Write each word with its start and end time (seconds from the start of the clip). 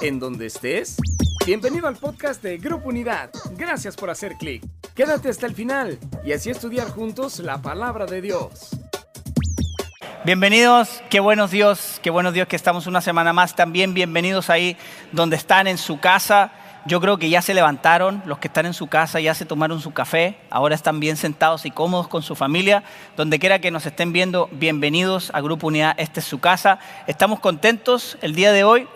en 0.00 0.18
donde 0.18 0.46
estés. 0.46 0.96
Bienvenido 1.46 1.86
al 1.86 1.96
podcast 1.96 2.42
de 2.42 2.58
Grupo 2.58 2.88
Unidad. 2.88 3.30
Gracias 3.56 3.96
por 3.96 4.10
hacer 4.10 4.34
clic. 4.36 4.64
Quédate 4.94 5.28
hasta 5.28 5.46
el 5.46 5.54
final 5.54 5.98
y 6.24 6.32
así 6.32 6.50
estudiar 6.50 6.88
juntos 6.88 7.38
la 7.38 7.60
palabra 7.60 8.06
de 8.06 8.20
Dios. 8.20 8.70
Bienvenidos, 10.24 11.02
qué 11.10 11.20
buenos 11.20 11.50
Dios, 11.50 12.00
qué 12.02 12.10
buenos 12.10 12.32
Dios 12.32 12.48
que 12.48 12.56
estamos 12.56 12.86
una 12.86 13.00
semana 13.00 13.32
más. 13.32 13.54
También 13.56 13.92
bienvenidos 13.92 14.48
ahí 14.48 14.76
donde 15.12 15.36
están 15.36 15.66
en 15.66 15.76
su 15.76 16.00
casa. 16.00 16.52
Yo 16.86 17.00
creo 17.00 17.18
que 17.18 17.30
ya 17.30 17.40
se 17.40 17.54
levantaron, 17.54 18.22
los 18.26 18.38
que 18.38 18.48
están 18.48 18.66
en 18.66 18.74
su 18.74 18.88
casa 18.88 19.20
ya 19.20 19.34
se 19.34 19.46
tomaron 19.46 19.80
su 19.80 19.92
café, 19.92 20.36
ahora 20.50 20.74
están 20.74 21.00
bien 21.00 21.16
sentados 21.16 21.64
y 21.64 21.70
cómodos 21.70 22.08
con 22.08 22.22
su 22.22 22.34
familia. 22.34 22.84
Donde 23.16 23.38
quiera 23.38 23.58
que 23.58 23.70
nos 23.70 23.86
estén 23.86 24.12
viendo, 24.12 24.48
bienvenidos 24.52 25.30
a 25.34 25.40
Grupo 25.40 25.68
Unidad, 25.68 25.94
esta 25.98 26.20
es 26.20 26.26
su 26.26 26.40
casa. 26.40 26.78
Estamos 27.06 27.40
contentos 27.40 28.18
el 28.20 28.34
día 28.34 28.52
de 28.52 28.64
hoy 28.64 28.86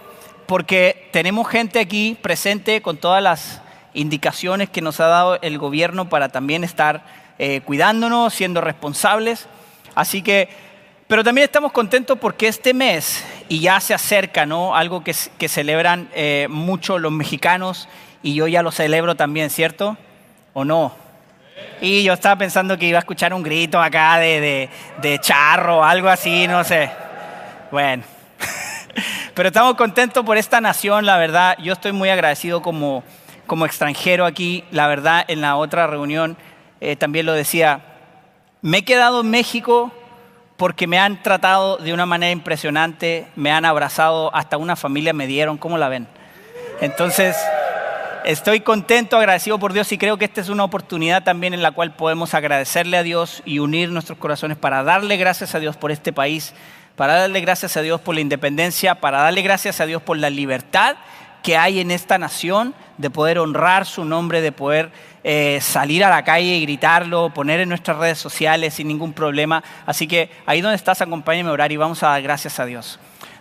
porque 0.48 1.08
tenemos 1.12 1.46
gente 1.46 1.78
aquí 1.78 2.16
presente 2.20 2.82
con 2.82 2.96
todas 2.96 3.22
las 3.22 3.60
indicaciones 3.94 4.70
que 4.70 4.80
nos 4.80 4.98
ha 4.98 5.06
dado 5.06 5.38
el 5.42 5.58
gobierno 5.58 6.08
para 6.08 6.30
también 6.30 6.64
estar 6.64 7.04
eh, 7.38 7.60
cuidándonos, 7.60 8.34
siendo 8.34 8.60
responsables. 8.60 9.46
Así 9.94 10.22
que, 10.22 10.48
pero 11.06 11.22
también 11.22 11.44
estamos 11.44 11.70
contentos 11.70 12.18
porque 12.18 12.48
este 12.48 12.74
mes 12.74 13.24
y 13.48 13.60
ya 13.60 13.78
se 13.80 13.92
acerca, 13.94 14.46
¿no? 14.46 14.74
Algo 14.74 15.04
que, 15.04 15.12
celebran 15.12 16.08
eh, 16.14 16.46
mucho 16.50 16.98
los 16.98 17.12
mexicanos 17.12 17.86
y 18.22 18.34
yo 18.34 18.48
ya 18.48 18.62
lo 18.62 18.72
celebro 18.72 19.14
también, 19.16 19.50
¿cierto? 19.50 19.96
¿O 20.54 20.64
no? 20.64 20.94
Y 21.80 22.02
yo 22.02 22.14
estaba 22.14 22.36
pensando 22.36 22.78
que 22.78 22.86
iba 22.86 22.98
a 22.98 23.00
escuchar 23.00 23.34
un 23.34 23.42
grito 23.42 23.80
acá 23.80 24.18
de, 24.18 24.68
de, 25.00 25.18
charro, 25.20 25.84
algo 25.84 26.08
así, 26.08 26.48
no 26.48 26.64
sé. 26.64 26.90
Bueno, 27.70 28.02
pero 29.34 29.48
estamos 29.48 29.74
contentos 29.74 30.24
por 30.24 30.36
esta 30.36 30.60
nación, 30.60 31.06
la 31.06 31.16
verdad. 31.16 31.56
Yo 31.62 31.72
estoy 31.72 31.92
muy 31.92 32.08
agradecido 32.08 32.62
como, 32.62 33.02
como 33.46 33.66
extranjero 33.66 34.24
aquí. 34.26 34.64
La 34.70 34.86
verdad, 34.86 35.24
en 35.28 35.40
la 35.40 35.56
otra 35.56 35.86
reunión 35.86 36.36
eh, 36.80 36.96
también 36.96 37.26
lo 37.26 37.32
decía. 37.32 37.80
Me 38.62 38.78
he 38.78 38.84
quedado 38.84 39.20
en 39.20 39.30
México 39.30 39.92
porque 40.56 40.88
me 40.88 40.98
han 40.98 41.22
tratado 41.22 41.76
de 41.76 41.92
una 41.92 42.04
manera 42.04 42.32
impresionante, 42.32 43.28
me 43.36 43.52
han 43.52 43.64
abrazado, 43.64 44.34
hasta 44.34 44.56
una 44.56 44.74
familia 44.74 45.12
me 45.12 45.28
dieron, 45.28 45.56
¿cómo 45.56 45.78
la 45.78 45.88
ven? 45.88 46.08
Entonces, 46.80 47.36
estoy 48.24 48.60
contento, 48.60 49.16
agradecido 49.16 49.60
por 49.60 49.72
Dios 49.72 49.92
y 49.92 49.98
creo 49.98 50.16
que 50.16 50.24
esta 50.24 50.40
es 50.40 50.48
una 50.48 50.64
oportunidad 50.64 51.22
también 51.22 51.54
en 51.54 51.62
la 51.62 51.70
cual 51.70 51.94
podemos 51.94 52.34
agradecerle 52.34 52.96
a 52.96 53.04
Dios 53.04 53.42
y 53.44 53.60
unir 53.60 53.90
nuestros 53.90 54.18
corazones 54.18 54.56
para 54.56 54.82
darle 54.82 55.16
gracias 55.16 55.54
a 55.54 55.60
Dios 55.60 55.76
por 55.76 55.92
este 55.92 56.12
país, 56.12 56.54
para 56.98 57.14
darle 57.14 57.40
gracias 57.40 57.76
a 57.76 57.80
Dios 57.80 58.00
por 58.00 58.16
la 58.16 58.20
independencia, 58.20 58.96
para 58.96 59.20
darle 59.20 59.40
gracias 59.42 59.80
a 59.80 59.86
Dios 59.86 60.02
por 60.02 60.18
la 60.18 60.30
libertad 60.30 60.96
que 61.44 61.56
hay 61.56 61.78
en 61.78 61.92
esta 61.92 62.18
nación 62.18 62.74
de 62.96 63.08
poder 63.08 63.38
honrar 63.38 63.86
su 63.86 64.04
nombre, 64.04 64.40
de 64.40 64.50
poder 64.50 64.90
eh, 65.22 65.60
salir 65.62 66.02
a 66.02 66.10
la 66.10 66.24
calle 66.24 66.56
y 66.56 66.62
gritarlo, 66.62 67.30
poner 67.30 67.60
en 67.60 67.68
nuestras 67.68 67.98
redes 67.98 68.18
sociales 68.18 68.74
sin 68.74 68.88
ningún 68.88 69.12
problema. 69.12 69.62
Así 69.86 70.08
que 70.08 70.32
ahí 70.44 70.60
donde 70.60 70.74
estás, 70.74 71.00
acompáñame 71.00 71.50
a 71.50 71.52
orar 71.52 71.70
y 71.70 71.76
vamos 71.76 72.02
a 72.02 72.08
dar 72.08 72.20
gracias 72.20 72.58
a 72.58 72.66
Dios. 72.66 72.98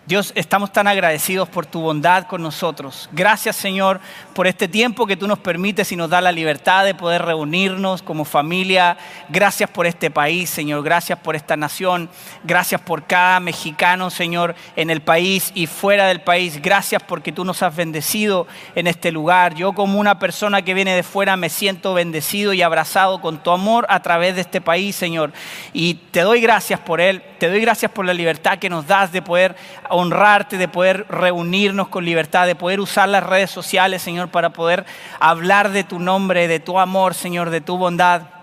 Dios, 0.08 0.32
estamos 0.36 0.72
tan 0.72 0.88
agradecidos 0.88 1.50
por 1.50 1.66
tu 1.66 1.82
bondad 1.82 2.28
con 2.28 2.42
nosotros. 2.42 3.10
Gracias, 3.12 3.58
Señor, 3.58 4.00
por 4.34 4.48
este 4.48 4.70
tiempo 4.70 5.06
que 5.06 5.18
tú 5.18 5.28
nos 5.28 5.38
permites 5.38 5.92
y 5.92 5.98
nos 5.98 6.10
da 6.10 6.22
la 6.22 6.32
libertad 6.32 6.86
de 6.86 6.96
poder 6.96 7.24
reunirnos 7.24 8.02
como 8.02 8.24
familia. 8.24 8.98
Gracias 9.28 9.70
por 9.70 9.86
este 9.86 10.10
país, 10.10 10.50
Señor. 10.50 10.82
Gracias 10.82 11.20
por 11.20 11.36
esta 11.36 11.58
nación. 11.58 12.10
Gracias 12.46 12.80
por 12.80 13.04
cada 13.04 13.42
mexicano, 13.42 14.10
Señor, 14.10 14.56
en 14.78 14.92
el 14.92 15.02
país 15.02 15.52
y 15.56 15.68
fuera 15.68 16.08
del 16.08 16.22
país. 16.22 16.62
Gracias 16.62 17.04
porque 17.04 17.34
tú 17.34 17.44
nos 17.44 17.62
has 17.62 17.76
bendecido 17.76 18.48
en 18.76 18.88
este 18.88 19.12
lugar. 19.12 19.56
Yo 19.56 19.74
como 19.74 20.00
una 20.00 20.20
persona 20.20 20.62
que 20.62 20.74
viene 20.74 20.96
de 20.96 21.04
fuera 21.04 21.36
me 21.36 21.50
siento 21.50 21.94
bendecido 21.94 22.54
y 22.54 22.62
abrazado 22.62 23.20
con 23.20 23.44
tu 23.44 23.52
amor 23.52 23.86
a 23.90 24.02
través 24.02 24.36
de 24.36 24.42
este 24.42 24.62
país, 24.62 24.96
Señor. 24.96 25.34
Y 25.74 25.96
te 25.96 26.22
doy 26.22 26.40
gracias 26.40 26.80
por 26.80 27.02
él. 27.02 27.22
Te 27.40 27.50
doy 27.50 27.60
gracias 27.60 27.92
por 27.92 28.06
la 28.06 28.14
libertad 28.14 28.58
que 28.58 28.70
nos 28.70 28.88
das 28.88 29.12
de 29.12 29.22
poder 29.22 29.58
honrarte, 29.98 30.58
de 30.58 30.68
poder 30.68 31.06
reunirnos 31.10 31.88
con 31.88 32.06
libertad, 32.06 32.46
de 32.46 32.56
poder 32.56 32.80
usar 32.80 33.10
las 33.10 33.24
redes 33.24 33.50
sociales, 33.50 34.02
Señor, 34.02 34.30
para 34.30 34.52
poder 34.52 34.86
hablar 35.20 35.72
de 35.72 35.84
tu 35.84 36.00
nombre, 36.00 36.48
de 36.48 36.60
tu 36.60 36.80
amor, 36.80 37.14
Señor, 37.14 37.50
de 37.50 37.62
tu 37.62 37.78
bondad. 37.78 38.37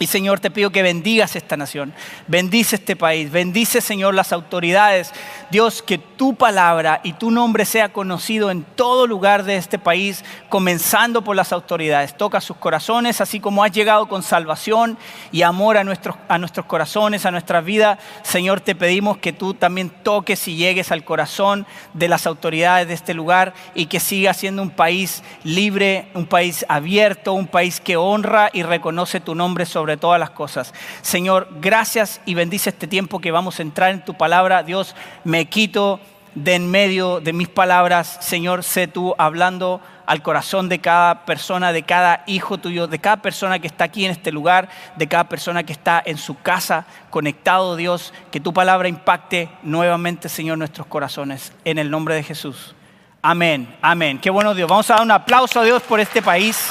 Y 0.00 0.08
Señor, 0.08 0.40
te 0.40 0.50
pido 0.50 0.70
que 0.70 0.82
bendigas 0.82 1.36
esta 1.36 1.56
nación, 1.56 1.94
bendice 2.26 2.76
este 2.76 2.96
país, 2.96 3.30
bendice 3.30 3.80
Señor 3.80 4.12
las 4.14 4.32
autoridades. 4.32 5.12
Dios, 5.52 5.82
que 5.82 5.98
tu 5.98 6.34
palabra 6.34 7.00
y 7.04 7.12
tu 7.12 7.30
nombre 7.30 7.64
sea 7.64 7.92
conocido 7.92 8.50
en 8.50 8.64
todo 8.64 9.06
lugar 9.06 9.44
de 9.44 9.56
este 9.56 9.78
país, 9.78 10.24
comenzando 10.48 11.22
por 11.22 11.36
las 11.36 11.52
autoridades. 11.52 12.16
Toca 12.16 12.40
sus 12.40 12.56
corazones, 12.56 13.20
así 13.20 13.38
como 13.38 13.62
has 13.62 13.70
llegado 13.70 14.08
con 14.08 14.24
salvación 14.24 14.98
y 15.30 15.42
amor 15.42 15.76
a 15.76 15.84
nuestros, 15.84 16.16
a 16.26 16.38
nuestros 16.38 16.66
corazones, 16.66 17.24
a 17.24 17.30
nuestra 17.30 17.60
vida. 17.60 18.00
Señor, 18.24 18.60
te 18.60 18.74
pedimos 18.74 19.18
que 19.18 19.32
tú 19.32 19.54
también 19.54 19.90
toques 19.90 20.48
y 20.48 20.56
llegues 20.56 20.90
al 20.90 21.04
corazón 21.04 21.66
de 21.92 22.08
las 22.08 22.26
autoridades 22.26 22.88
de 22.88 22.94
este 22.94 23.14
lugar 23.14 23.54
y 23.76 23.86
que 23.86 24.00
siga 24.00 24.34
siendo 24.34 24.60
un 24.60 24.70
país 24.70 25.22
libre, 25.44 26.08
un 26.14 26.26
país 26.26 26.66
abierto, 26.68 27.32
un 27.32 27.46
país 27.46 27.80
que 27.80 27.96
honra 27.96 28.50
y 28.52 28.64
reconoce 28.64 29.20
tu 29.20 29.36
nombre 29.36 29.66
sobre 29.66 29.83
sobre 29.84 29.98
todas 29.98 30.18
las 30.18 30.30
cosas. 30.30 30.72
Señor, 31.02 31.46
gracias 31.60 32.22
y 32.24 32.32
bendice 32.32 32.70
este 32.70 32.86
tiempo 32.86 33.20
que 33.20 33.30
vamos 33.30 33.58
a 33.58 33.62
entrar 33.62 33.90
en 33.90 34.02
tu 34.02 34.14
palabra. 34.14 34.62
Dios, 34.62 34.96
me 35.24 35.44
quito 35.44 36.00
de 36.34 36.54
en 36.54 36.70
medio 36.70 37.20
de 37.20 37.34
mis 37.34 37.48
palabras. 37.48 38.16
Señor, 38.22 38.64
sé 38.64 38.88
tú 38.88 39.14
hablando 39.18 39.82
al 40.06 40.22
corazón 40.22 40.70
de 40.70 40.78
cada 40.78 41.26
persona, 41.26 41.70
de 41.70 41.82
cada 41.82 42.24
hijo 42.26 42.56
tuyo, 42.56 42.86
de 42.86 42.98
cada 42.98 43.18
persona 43.18 43.58
que 43.58 43.66
está 43.66 43.84
aquí 43.84 44.06
en 44.06 44.12
este 44.12 44.32
lugar, 44.32 44.70
de 44.96 45.06
cada 45.06 45.24
persona 45.24 45.64
que 45.64 45.74
está 45.74 46.02
en 46.02 46.16
su 46.16 46.40
casa, 46.40 46.86
conectado, 47.10 47.76
Dios, 47.76 48.14
que 48.30 48.40
tu 48.40 48.54
palabra 48.54 48.88
impacte 48.88 49.50
nuevamente, 49.62 50.30
Señor, 50.30 50.56
nuestros 50.56 50.86
corazones. 50.86 51.52
En 51.66 51.76
el 51.76 51.90
nombre 51.90 52.14
de 52.14 52.22
Jesús. 52.22 52.74
Amén, 53.20 53.76
amén. 53.82 54.18
Qué 54.18 54.30
bueno 54.30 54.54
Dios. 54.54 54.66
Vamos 54.66 54.88
a 54.88 54.94
dar 54.94 55.02
un 55.02 55.10
aplauso 55.10 55.60
a 55.60 55.64
Dios 55.64 55.82
por 55.82 56.00
este 56.00 56.22
país, 56.22 56.70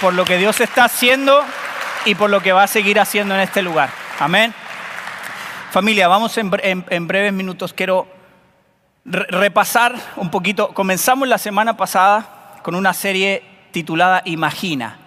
por 0.00 0.14
lo 0.14 0.24
que 0.24 0.38
Dios 0.38 0.58
está 0.62 0.84
haciendo 0.84 1.44
y 2.04 2.14
por 2.14 2.30
lo 2.30 2.40
que 2.40 2.52
va 2.52 2.64
a 2.64 2.68
seguir 2.68 3.00
haciendo 3.00 3.34
en 3.34 3.40
este 3.40 3.62
lugar. 3.62 3.90
Amén. 4.18 4.54
Familia, 5.70 6.06
vamos 6.06 6.36
en, 6.38 6.50
breves 6.50 7.32
minutos. 7.32 7.72
Quiero 7.72 8.06
repasar 9.04 9.94
un 10.16 10.30
poquito. 10.30 10.68
Comenzamos 10.74 11.26
la 11.26 11.38
semana 11.38 11.76
pasada 11.76 12.60
con 12.62 12.74
una 12.74 12.92
serie 12.92 13.42
titulada 13.72 14.22
Imagina. 14.24 14.98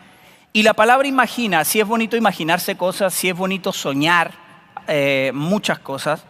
Y 0.53 0.63
la 0.63 0.73
palabra 0.73 1.07
imagina, 1.07 1.63
si 1.63 1.79
es 1.79 1.87
bonito 1.87 2.17
imaginarse 2.17 2.75
cosas, 2.75 3.13
si 3.13 3.29
es 3.29 3.35
bonito 3.35 3.71
soñar 3.71 4.31
eh, 4.87 5.31
muchas 5.33 5.79
cosas, 5.79 6.25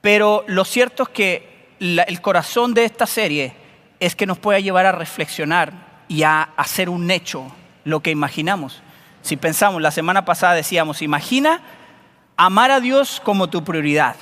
pero 0.00 0.44
lo 0.46 0.64
cierto 0.64 1.02
es 1.04 1.08
que 1.08 1.68
el 1.80 2.20
corazón 2.20 2.72
de 2.72 2.84
esta 2.84 3.06
serie 3.06 3.52
es 3.98 4.14
que 4.14 4.26
nos 4.26 4.38
pueda 4.38 4.60
llevar 4.60 4.86
a 4.86 4.92
reflexionar 4.92 5.72
y 6.06 6.22
a 6.22 6.50
hacer 6.56 6.88
un 6.88 7.10
hecho 7.10 7.50
lo 7.84 8.00
que 8.00 8.10
imaginamos. 8.10 8.82
Si 9.28 9.36
pensamos, 9.36 9.82
la 9.82 9.90
semana 9.90 10.24
pasada 10.24 10.54
decíamos, 10.54 11.02
imagina 11.02 11.60
amar 12.38 12.70
a 12.70 12.80
Dios 12.80 13.20
como 13.22 13.50
tu 13.50 13.62
prioridad. 13.62 14.16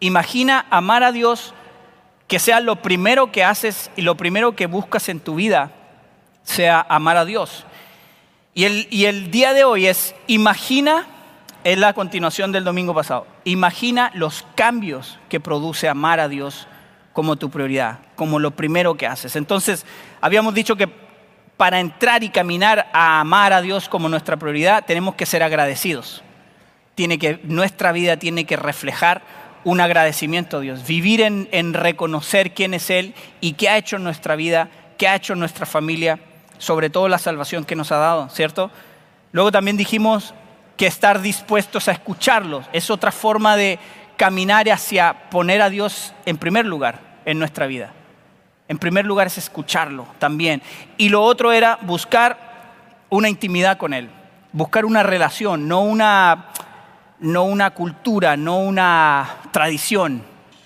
Imagina 0.00 0.64
amar 0.70 1.02
a 1.02 1.12
Dios 1.12 1.52
que 2.28 2.38
sea 2.38 2.60
lo 2.60 2.76
primero 2.76 3.30
que 3.30 3.44
haces 3.44 3.90
y 3.94 4.00
lo 4.00 4.16
primero 4.16 4.56
que 4.56 4.64
buscas 4.64 5.10
en 5.10 5.20
tu 5.20 5.34
vida, 5.34 5.70
sea 6.44 6.86
amar 6.88 7.18
a 7.18 7.26
Dios. 7.26 7.66
Y 8.54 8.64
el, 8.64 8.88
y 8.90 9.04
el 9.04 9.30
día 9.30 9.52
de 9.52 9.64
hoy 9.64 9.86
es, 9.86 10.14
imagina, 10.28 11.04
es 11.62 11.76
la 11.76 11.92
continuación 11.92 12.52
del 12.52 12.64
domingo 12.64 12.94
pasado, 12.94 13.26
imagina 13.44 14.12
los 14.14 14.46
cambios 14.54 15.18
que 15.28 15.40
produce 15.40 15.90
amar 15.90 16.20
a 16.20 16.28
Dios 16.28 16.66
como 17.12 17.36
tu 17.36 17.50
prioridad, 17.50 17.98
como 18.16 18.38
lo 18.38 18.52
primero 18.52 18.96
que 18.96 19.06
haces. 19.06 19.36
Entonces, 19.36 19.84
habíamos 20.22 20.54
dicho 20.54 20.74
que 20.74 21.11
para 21.62 21.78
entrar 21.78 22.24
y 22.24 22.30
caminar 22.30 22.90
a 22.92 23.20
amar 23.20 23.52
a 23.52 23.62
Dios 23.62 23.88
como 23.88 24.08
nuestra 24.08 24.36
prioridad, 24.36 24.84
tenemos 24.84 25.14
que 25.14 25.26
ser 25.26 25.44
agradecidos. 25.44 26.24
Tiene 26.96 27.20
que, 27.20 27.38
nuestra 27.44 27.92
vida 27.92 28.16
tiene 28.16 28.46
que 28.46 28.56
reflejar 28.56 29.22
un 29.62 29.80
agradecimiento 29.80 30.56
a 30.56 30.60
Dios, 30.60 30.84
vivir 30.84 31.20
en, 31.20 31.48
en 31.52 31.72
reconocer 31.72 32.52
quién 32.52 32.74
es 32.74 32.90
Él 32.90 33.14
y 33.40 33.52
qué 33.52 33.68
ha 33.68 33.76
hecho 33.76 33.94
en 33.94 34.02
nuestra 34.02 34.34
vida, 34.34 34.70
qué 34.98 35.06
ha 35.06 35.14
hecho 35.14 35.34
en 35.34 35.38
nuestra 35.38 35.64
familia, 35.64 36.18
sobre 36.58 36.90
todo 36.90 37.06
la 37.06 37.18
salvación 37.18 37.64
que 37.64 37.76
nos 37.76 37.92
ha 37.92 37.98
dado, 37.98 38.28
¿cierto? 38.30 38.72
Luego 39.30 39.52
también 39.52 39.76
dijimos 39.76 40.34
que 40.76 40.88
estar 40.88 41.20
dispuestos 41.20 41.86
a 41.86 41.92
escucharlos 41.92 42.66
es 42.72 42.90
otra 42.90 43.12
forma 43.12 43.56
de 43.56 43.78
caminar 44.16 44.68
hacia 44.68 45.30
poner 45.30 45.62
a 45.62 45.70
Dios 45.70 46.12
en 46.26 46.38
primer 46.38 46.66
lugar 46.66 47.20
en 47.24 47.38
nuestra 47.38 47.68
vida. 47.68 47.92
En 48.72 48.78
primer 48.78 49.04
lugar 49.04 49.26
es 49.26 49.36
escucharlo 49.36 50.06
también. 50.18 50.62
Y 50.96 51.10
lo 51.10 51.22
otro 51.22 51.52
era 51.52 51.78
buscar 51.82 52.38
una 53.10 53.28
intimidad 53.28 53.76
con 53.76 53.92
Él, 53.92 54.08
buscar 54.50 54.86
una 54.86 55.02
relación, 55.02 55.68
no 55.68 55.82
una, 55.82 56.46
no 57.20 57.44
una 57.44 57.72
cultura, 57.72 58.34
no 58.38 58.60
una 58.60 59.28
tradición. 59.50 60.22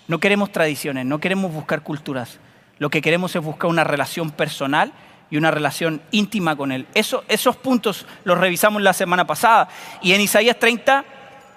No 0.07 0.21
queremos 0.21 0.53
tradiciones, 0.53 1.05
no 1.05 1.19
queremos 1.19 1.53
buscar 1.53 1.83
culturas. 1.83 2.39
Lo 2.79 2.91
que 2.91 3.03
queremos 3.03 3.35
es 3.35 3.43
buscar 3.43 3.69
una 3.69 3.83
relación 3.83 4.31
personal 4.31 4.93
y 5.29 5.37
una 5.37 5.51
relación 5.51 6.01
íntima 6.13 6.55
con 6.55 6.71
Él. 6.71 6.87
esos 6.95 7.57
puntos 7.57 8.07
los 8.23 8.39
revisamos 8.39 8.83
la 8.83 8.93
semana 8.93 9.27
pasada. 9.27 9.69
Y 10.01 10.13
en 10.13 10.21
Isaías 10.21 10.61
30 10.61 11.05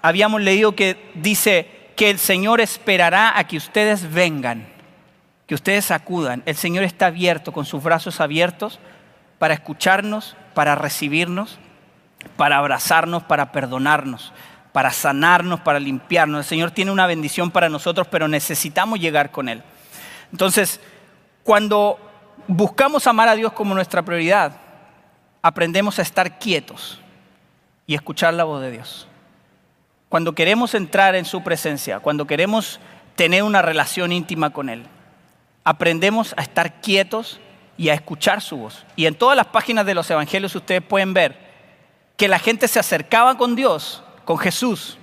habíamos 0.01 0.41
leído 0.41 0.75
que 0.75 1.11
dice 1.13 1.91
que 1.95 2.09
el 2.09 2.17
Señor 2.17 2.59
esperará 2.59 3.37
a 3.37 3.43
que 3.43 3.57
ustedes 3.57 4.11
vengan, 4.11 4.67
que 5.49 5.55
ustedes 5.55 5.89
acudan. 5.89 6.43
El 6.45 6.55
Señor 6.55 6.83
está 6.83 7.07
abierto, 7.07 7.51
con 7.51 7.65
sus 7.65 7.81
brazos 7.81 8.21
abiertos, 8.21 8.79
para 9.39 9.55
escucharnos, 9.55 10.37
para 10.53 10.75
recibirnos, 10.75 11.57
para 12.37 12.59
abrazarnos, 12.59 13.23
para 13.23 13.51
perdonarnos, 13.51 14.31
para 14.73 14.91
sanarnos, 14.91 15.59
para 15.61 15.79
limpiarnos. 15.79 16.45
El 16.45 16.49
Señor 16.49 16.69
tiene 16.69 16.91
una 16.91 17.07
bendición 17.07 17.49
para 17.49 17.67
nosotros, 17.67 18.05
pero 18.11 18.27
necesitamos 18.27 18.99
llegar 18.99 19.31
con 19.31 19.49
Él. 19.49 19.63
Entonces, 20.31 20.79
cuando 21.43 21.97
buscamos 22.47 23.07
amar 23.07 23.27
a 23.27 23.35
Dios 23.35 23.51
como 23.53 23.73
nuestra 23.73 24.03
prioridad, 24.03 24.51
aprendemos 25.41 25.97
a 25.97 26.03
estar 26.03 26.37
quietos 26.37 27.01
y 27.87 27.95
escuchar 27.95 28.35
la 28.35 28.43
voz 28.43 28.61
de 28.61 28.69
Dios. 28.69 29.07
Cuando 30.09 30.35
queremos 30.35 30.75
entrar 30.75 31.15
en 31.15 31.25
su 31.25 31.41
presencia, 31.41 32.01
cuando 32.01 32.27
queremos 32.27 32.79
tener 33.15 33.41
una 33.41 33.63
relación 33.63 34.11
íntima 34.11 34.51
con 34.51 34.69
Él, 34.69 34.85
aprendemos 35.69 36.33
a 36.35 36.41
estar 36.41 36.81
quietos 36.81 37.39
y 37.77 37.89
a 37.89 37.93
escuchar 37.93 38.41
su 38.41 38.57
voz. 38.57 38.87
Y 38.95 39.05
en 39.05 39.13
todas 39.13 39.37
las 39.37 39.45
páginas 39.45 39.85
de 39.85 39.93
los 39.93 40.09
evangelios 40.09 40.55
ustedes 40.55 40.81
pueden 40.81 41.13
ver 41.13 41.37
que 42.17 42.27
la 42.27 42.39
gente 42.39 42.67
se 42.67 42.79
acercaba 42.79 43.37
con 43.37 43.55
Dios, 43.55 44.01
con 44.25 44.39
Jesús, 44.39 44.97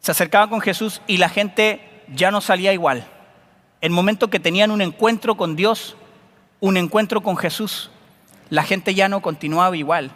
se 0.00 0.10
acercaba 0.10 0.50
con 0.50 0.60
Jesús 0.60 1.00
y 1.06 1.18
la 1.18 1.28
gente 1.28 2.02
ya 2.12 2.32
no 2.32 2.40
salía 2.40 2.72
igual. 2.72 3.06
El 3.80 3.92
momento 3.92 4.30
que 4.30 4.40
tenían 4.40 4.72
un 4.72 4.82
encuentro 4.82 5.36
con 5.36 5.54
Dios, 5.54 5.96
un 6.58 6.76
encuentro 6.76 7.20
con 7.20 7.36
Jesús, 7.36 7.92
la 8.50 8.64
gente 8.64 8.96
ya 8.96 9.08
no 9.08 9.22
continuaba 9.22 9.76
igual. 9.76 10.10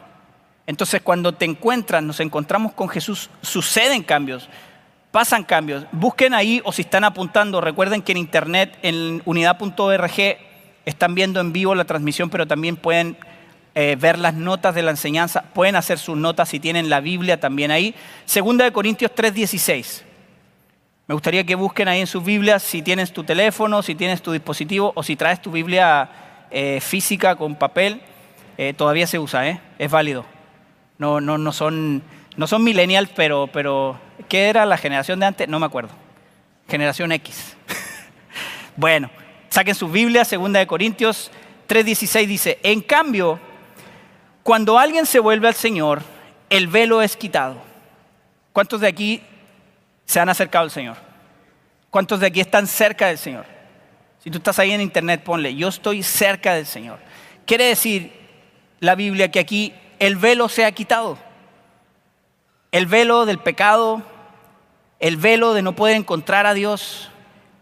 Entonces 0.66 1.02
cuando 1.02 1.34
te 1.34 1.44
encuentras, 1.44 2.02
nos 2.02 2.18
encontramos 2.18 2.72
con 2.72 2.88
Jesús, 2.88 3.30
suceden 3.42 4.02
cambios, 4.02 4.48
pasan 5.10 5.44
cambios. 5.44 5.86
Busquen 5.92 6.34
ahí 6.34 6.60
o 6.64 6.72
si 6.72 6.82
están 6.82 7.04
apuntando, 7.04 7.60
recuerden 7.60 8.02
que 8.02 8.12
en 8.12 8.18
internet, 8.18 8.78
en 8.82 9.22
unidad.org, 9.24 10.38
están 10.84 11.14
viendo 11.14 11.40
en 11.40 11.52
vivo 11.52 11.74
la 11.74 11.84
transmisión, 11.84 12.30
pero 12.30 12.46
también 12.46 12.76
pueden 12.76 13.16
eh, 13.74 13.96
ver 13.98 14.18
las 14.18 14.34
notas 14.34 14.74
de 14.74 14.82
la 14.82 14.90
enseñanza, 14.90 15.42
pueden 15.54 15.76
hacer 15.76 15.98
sus 15.98 16.16
notas 16.16 16.48
si 16.48 16.60
tienen 16.60 16.88
la 16.88 17.00
Biblia 17.00 17.38
también 17.38 17.70
ahí. 17.70 17.94
Segunda 18.24 18.64
de 18.64 18.72
Corintios 18.72 19.12
3:16. 19.14 20.02
Me 21.06 21.14
gustaría 21.14 21.44
que 21.44 21.54
busquen 21.54 21.88
ahí 21.88 22.00
en 22.00 22.06
sus 22.06 22.24
Biblias 22.24 22.62
si 22.62 22.82
tienes 22.82 23.12
tu 23.12 23.24
teléfono, 23.24 23.82
si 23.82 23.94
tienes 23.94 24.20
tu 24.20 24.32
dispositivo 24.32 24.92
o 24.94 25.02
si 25.02 25.16
traes 25.16 25.40
tu 25.40 25.50
Biblia 25.50 26.10
eh, 26.50 26.80
física 26.82 27.36
con 27.36 27.54
papel, 27.54 28.02
eh, 28.58 28.74
todavía 28.74 29.06
se 29.06 29.18
usa, 29.18 29.60
es 29.78 29.90
válido. 29.90 30.26
No, 30.98 31.20
no, 31.20 31.38
no 31.38 31.52
son, 31.52 32.02
no 32.36 32.46
son 32.46 32.64
millennials, 32.64 33.10
pero, 33.14 33.48
pero 33.52 33.98
¿qué 34.28 34.48
era 34.48 34.66
la 34.66 34.76
generación 34.76 35.20
de 35.20 35.26
antes? 35.26 35.48
No 35.48 35.58
me 35.58 35.66
acuerdo. 35.66 35.90
Generación 36.68 37.12
X. 37.12 37.56
bueno, 38.76 39.10
saquen 39.48 39.74
sus 39.74 39.90
Biblias, 39.90 40.30
2 40.30 40.52
de 40.52 40.66
Corintios 40.66 41.30
3:16 41.68 42.26
dice, 42.26 42.58
en 42.62 42.80
cambio, 42.80 43.38
cuando 44.42 44.78
alguien 44.78 45.04
se 45.04 45.20
vuelve 45.20 45.48
al 45.48 45.54
Señor, 45.54 46.02
el 46.48 46.66
velo 46.66 47.02
es 47.02 47.16
quitado. 47.16 47.56
¿Cuántos 48.52 48.80
de 48.80 48.88
aquí 48.88 49.22
se 50.06 50.18
han 50.18 50.30
acercado 50.30 50.64
al 50.64 50.70
Señor? 50.70 50.96
¿Cuántos 51.90 52.20
de 52.20 52.26
aquí 52.26 52.40
están 52.40 52.66
cerca 52.66 53.08
del 53.08 53.18
Señor? 53.18 53.44
Si 54.24 54.30
tú 54.30 54.38
estás 54.38 54.58
ahí 54.58 54.72
en 54.72 54.80
internet, 54.80 55.22
ponle, 55.22 55.54
yo 55.54 55.68
estoy 55.68 56.02
cerca 56.02 56.54
del 56.54 56.66
Señor. 56.66 56.98
Quiere 57.46 57.64
decir 57.64 58.12
la 58.80 58.94
Biblia 58.94 59.30
que 59.30 59.38
aquí 59.38 59.74
el 59.98 60.16
velo 60.16 60.48
se 60.48 60.64
ha 60.64 60.72
quitado. 60.72 61.18
El 62.72 62.86
velo 62.86 63.26
del 63.26 63.38
pecado, 63.38 64.02
el 65.00 65.16
velo 65.16 65.54
de 65.54 65.62
no 65.62 65.74
poder 65.74 65.96
encontrar 65.96 66.46
a 66.46 66.54
Dios, 66.54 67.10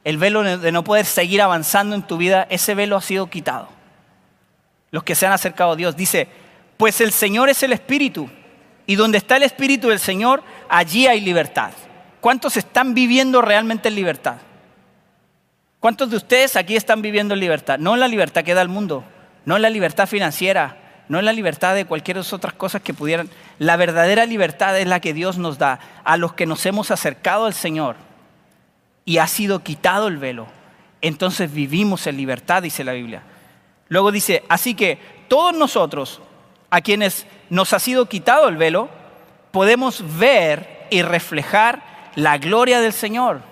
el 0.04 0.18
velo 0.18 0.42
de 0.42 0.72
no 0.72 0.84
poder 0.84 1.04
seguir 1.04 1.42
avanzando 1.42 1.94
en 1.94 2.02
tu 2.02 2.16
vida, 2.16 2.46
ese 2.50 2.74
velo 2.74 2.96
ha 2.96 3.02
sido 3.02 3.28
quitado. 3.28 3.68
Los 4.90 5.02
que 5.02 5.14
se 5.14 5.26
han 5.26 5.32
acercado 5.32 5.72
a 5.72 5.76
Dios, 5.76 5.96
dice, 5.96 6.28
pues 6.76 7.00
el 7.00 7.12
Señor 7.12 7.48
es 7.48 7.62
el 7.62 7.72
Espíritu, 7.72 8.30
y 8.86 8.94
donde 8.94 9.18
está 9.18 9.36
el 9.36 9.42
Espíritu 9.42 9.88
del 9.88 9.98
Señor, 9.98 10.42
allí 10.68 11.06
hay 11.06 11.20
libertad. 11.20 11.72
¿Cuántos 12.20 12.56
están 12.56 12.94
viviendo 12.94 13.42
realmente 13.42 13.88
en 13.88 13.96
libertad? 13.96 14.36
¿Cuántos 15.80 16.10
de 16.10 16.16
ustedes 16.16 16.56
aquí 16.56 16.76
están 16.76 17.02
viviendo 17.02 17.34
en 17.34 17.40
libertad? 17.40 17.78
No 17.78 17.94
en 17.94 18.00
la 18.00 18.08
libertad 18.08 18.44
que 18.44 18.54
da 18.54 18.62
el 18.62 18.68
mundo, 18.68 19.04
no 19.44 19.56
en 19.56 19.62
la 19.62 19.70
libertad 19.70 20.06
financiera, 20.06 20.85
no 21.08 21.18
en 21.18 21.24
la 21.24 21.32
libertad 21.32 21.74
de 21.74 21.84
cualquier 21.84 22.18
otras 22.18 22.54
cosas 22.54 22.82
que 22.82 22.94
pudieran. 22.94 23.28
La 23.58 23.76
verdadera 23.76 24.26
libertad 24.26 24.78
es 24.78 24.86
la 24.86 25.00
que 25.00 25.14
Dios 25.14 25.38
nos 25.38 25.58
da 25.58 25.78
a 26.04 26.16
los 26.16 26.34
que 26.34 26.46
nos 26.46 26.64
hemos 26.66 26.90
acercado 26.90 27.46
al 27.46 27.54
Señor 27.54 27.96
y 29.04 29.18
ha 29.18 29.26
sido 29.26 29.60
quitado 29.60 30.08
el 30.08 30.18
velo. 30.18 30.46
Entonces 31.00 31.52
vivimos 31.52 32.06
en 32.06 32.16
libertad, 32.16 32.62
dice 32.62 32.84
la 32.84 32.92
Biblia. 32.92 33.22
Luego 33.88 34.10
dice, 34.10 34.42
así 34.48 34.74
que 34.74 34.98
todos 35.28 35.54
nosotros, 35.54 36.20
a 36.70 36.80
quienes 36.80 37.26
nos 37.48 37.72
ha 37.72 37.78
sido 37.78 38.06
quitado 38.06 38.48
el 38.48 38.56
velo, 38.56 38.88
podemos 39.52 40.02
ver 40.18 40.86
y 40.90 41.02
reflejar 41.02 41.82
la 42.16 42.38
gloria 42.38 42.80
del 42.80 42.92
Señor. 42.92 43.42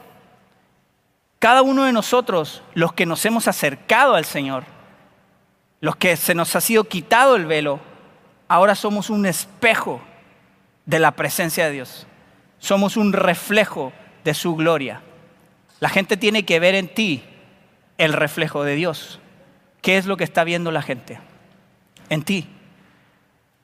Cada 1.38 1.62
uno 1.62 1.84
de 1.84 1.92
nosotros, 1.92 2.62
los 2.74 2.92
que 2.92 3.06
nos 3.06 3.24
hemos 3.24 3.46
acercado 3.46 4.14
al 4.14 4.24
Señor, 4.24 4.64
los 5.84 5.96
que 5.96 6.16
se 6.16 6.34
nos 6.34 6.56
ha 6.56 6.62
sido 6.62 6.84
quitado 6.84 7.36
el 7.36 7.44
velo, 7.44 7.78
ahora 8.48 8.74
somos 8.74 9.10
un 9.10 9.26
espejo 9.26 10.00
de 10.86 10.98
la 10.98 11.10
presencia 11.10 11.66
de 11.66 11.72
Dios. 11.72 12.06
Somos 12.58 12.96
un 12.96 13.12
reflejo 13.12 13.92
de 14.24 14.32
su 14.32 14.56
gloria. 14.56 15.02
La 15.80 15.90
gente 15.90 16.16
tiene 16.16 16.46
que 16.46 16.58
ver 16.58 16.74
en 16.74 16.88
ti 16.88 17.22
el 17.98 18.14
reflejo 18.14 18.64
de 18.64 18.76
Dios. 18.76 19.20
¿Qué 19.82 19.98
es 19.98 20.06
lo 20.06 20.16
que 20.16 20.24
está 20.24 20.42
viendo 20.42 20.70
la 20.70 20.80
gente? 20.80 21.20
En 22.08 22.22
ti. 22.22 22.48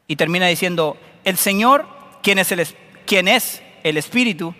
Y 0.06 0.16
termina 0.16 0.46
diciendo, 0.46 0.98
el 1.24 1.38
Señor, 1.38 1.88
quien 2.22 2.38
es 2.38 2.52
el, 2.52 2.66
quien 3.06 3.28
es 3.28 3.62
el 3.82 3.96
Espíritu, 3.96 4.54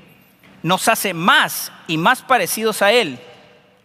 nos 0.63 0.89
hace 0.89 1.13
más 1.13 1.71
y 1.89 1.99
más 1.99 2.23
parecidos 2.23 2.81
a 2.81 2.91
Él 2.91 3.19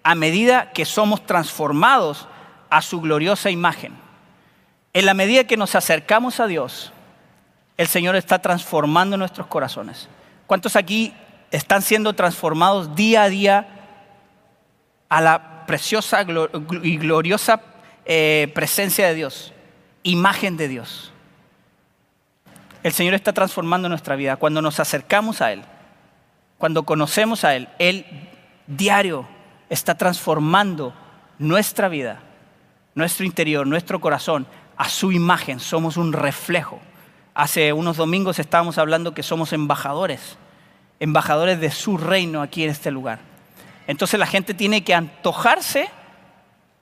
a 0.02 0.16
medida 0.16 0.72
que 0.72 0.86
somos 0.86 1.26
transformados 1.26 2.30
a 2.70 2.82
su 2.82 3.02
gloriosa 3.02 3.50
imagen. 3.50 3.94
En 4.94 5.06
la 5.06 5.14
medida 5.14 5.46
que 5.46 5.58
nos 5.58 5.76
acercamos 5.76 6.40
a 6.40 6.48
Dios, 6.48 6.92
el 7.78 7.88
Señor 7.88 8.16
está 8.16 8.40
transformando 8.40 9.18
nuestros 9.18 9.48
corazones. 9.48 10.08
¿Cuántos 10.48 10.76
aquí 10.76 11.14
están 11.52 11.82
siendo 11.82 12.14
transformados 12.14 12.96
día 12.96 13.24
a 13.24 13.30
día 13.30 13.68
a 15.10 15.22
la 15.22 15.66
preciosa 15.66 16.26
y 16.84 16.98
gloriosa 16.98 17.62
eh, 18.06 18.52
presencia 18.56 19.08
de 19.08 19.16
Dios, 19.16 19.54
imagen 20.04 20.58
de 20.58 20.68
Dios? 20.68 21.12
El 22.84 22.94
Señor 22.94 23.16
está 23.16 23.34
transformando 23.34 23.90
nuestra 23.90 24.16
vida 24.16 24.38
cuando 24.38 24.62
nos 24.62 24.80
acercamos 24.80 25.42
a 25.42 25.52
Él 25.52 25.64
cuando 26.58 26.84
conocemos 26.84 27.44
a 27.44 27.56
Él, 27.56 27.68
Él 27.80 28.06
diario 28.68 29.28
está 29.70 29.96
transformando 29.96 30.94
nuestra 31.38 31.90
vida, 31.90 32.20
nuestro 32.96 33.26
interior, 33.26 33.68
nuestro 33.68 34.00
corazón 34.00 34.48
a 34.78 34.90
su 34.90 35.12
imagen. 35.12 35.60
Somos 35.60 35.98
un 35.98 36.14
reflejo. 36.14 36.80
Hace 37.34 37.74
unos 37.74 37.98
domingos 37.98 38.40
estábamos 38.40 38.78
hablando 38.78 39.14
que 39.14 39.22
somos 39.22 39.52
embajadores, 39.54 40.38
embajadores 41.02 41.60
de 41.60 41.70
su 41.70 41.98
reino 41.98 42.42
aquí 42.42 42.64
en 42.64 42.70
este 42.70 42.92
lugar. 42.92 43.20
Entonces 43.88 44.20
la 44.20 44.26
gente 44.26 44.54
tiene 44.54 44.84
que 44.84 44.96
antojarse, 44.96 45.90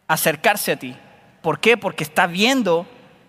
acercarse 0.07 0.71
a 0.71 0.77
ti. 0.77 0.95
¿Por 1.41 1.59
qué? 1.59 1.75
Porque 1.75 2.03
está 2.03 2.27
viendo 2.27 2.85